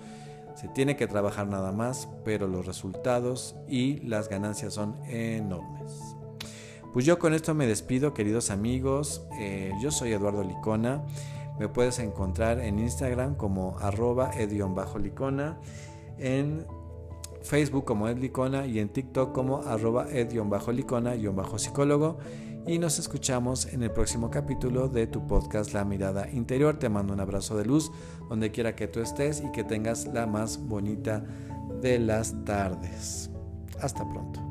se 0.55 0.67
tiene 0.69 0.95
que 0.95 1.07
trabajar 1.07 1.47
nada 1.47 1.71
más, 1.71 2.09
pero 2.25 2.47
los 2.47 2.65
resultados 2.65 3.55
y 3.67 3.99
las 3.99 4.29
ganancias 4.29 4.73
son 4.73 4.97
enormes. 5.05 6.18
Pues 6.93 7.05
yo 7.05 7.19
con 7.19 7.33
esto 7.33 7.53
me 7.53 7.67
despido, 7.67 8.13
queridos 8.13 8.49
amigos. 8.49 9.23
Eh, 9.39 9.71
yo 9.81 9.91
soy 9.91 10.11
Eduardo 10.11 10.43
Licona. 10.43 11.03
Me 11.59 11.67
puedes 11.67 11.99
encontrar 11.99 12.59
en 12.59 12.79
Instagram 12.79 13.35
como 13.35 13.77
arroba 13.79 14.31
licona, 14.97 15.59
en 16.17 16.65
Facebook 17.41 17.85
como 17.85 18.07
edlicona 18.07 18.65
y 18.65 18.79
en 18.79 18.89
TikTok 18.89 19.33
como 19.33 19.61
arroba 19.63 20.07
ed-licona-psicólogo 20.09 22.17
y 22.65 22.79
nos 22.79 22.99
escuchamos 22.99 23.65
en 23.73 23.83
el 23.83 23.91
próximo 23.91 24.29
capítulo 24.29 24.87
de 24.87 25.07
tu 25.07 25.25
podcast 25.25 25.73
La 25.73 25.85
Mirada 25.85 26.29
Interior. 26.29 26.77
Te 26.77 26.89
mando 26.89 27.13
un 27.13 27.19
abrazo 27.19 27.57
de 27.57 27.65
luz 27.65 27.91
donde 28.29 28.51
quiera 28.51 28.75
que 28.75 28.87
tú 28.87 28.99
estés 28.99 29.41
y 29.41 29.51
que 29.51 29.63
tengas 29.63 30.07
la 30.07 30.27
más 30.27 30.59
bonita 30.59 31.23
de 31.81 31.99
las 31.99 32.35
tardes. 32.45 33.31
Hasta 33.81 34.07
pronto. 34.07 34.48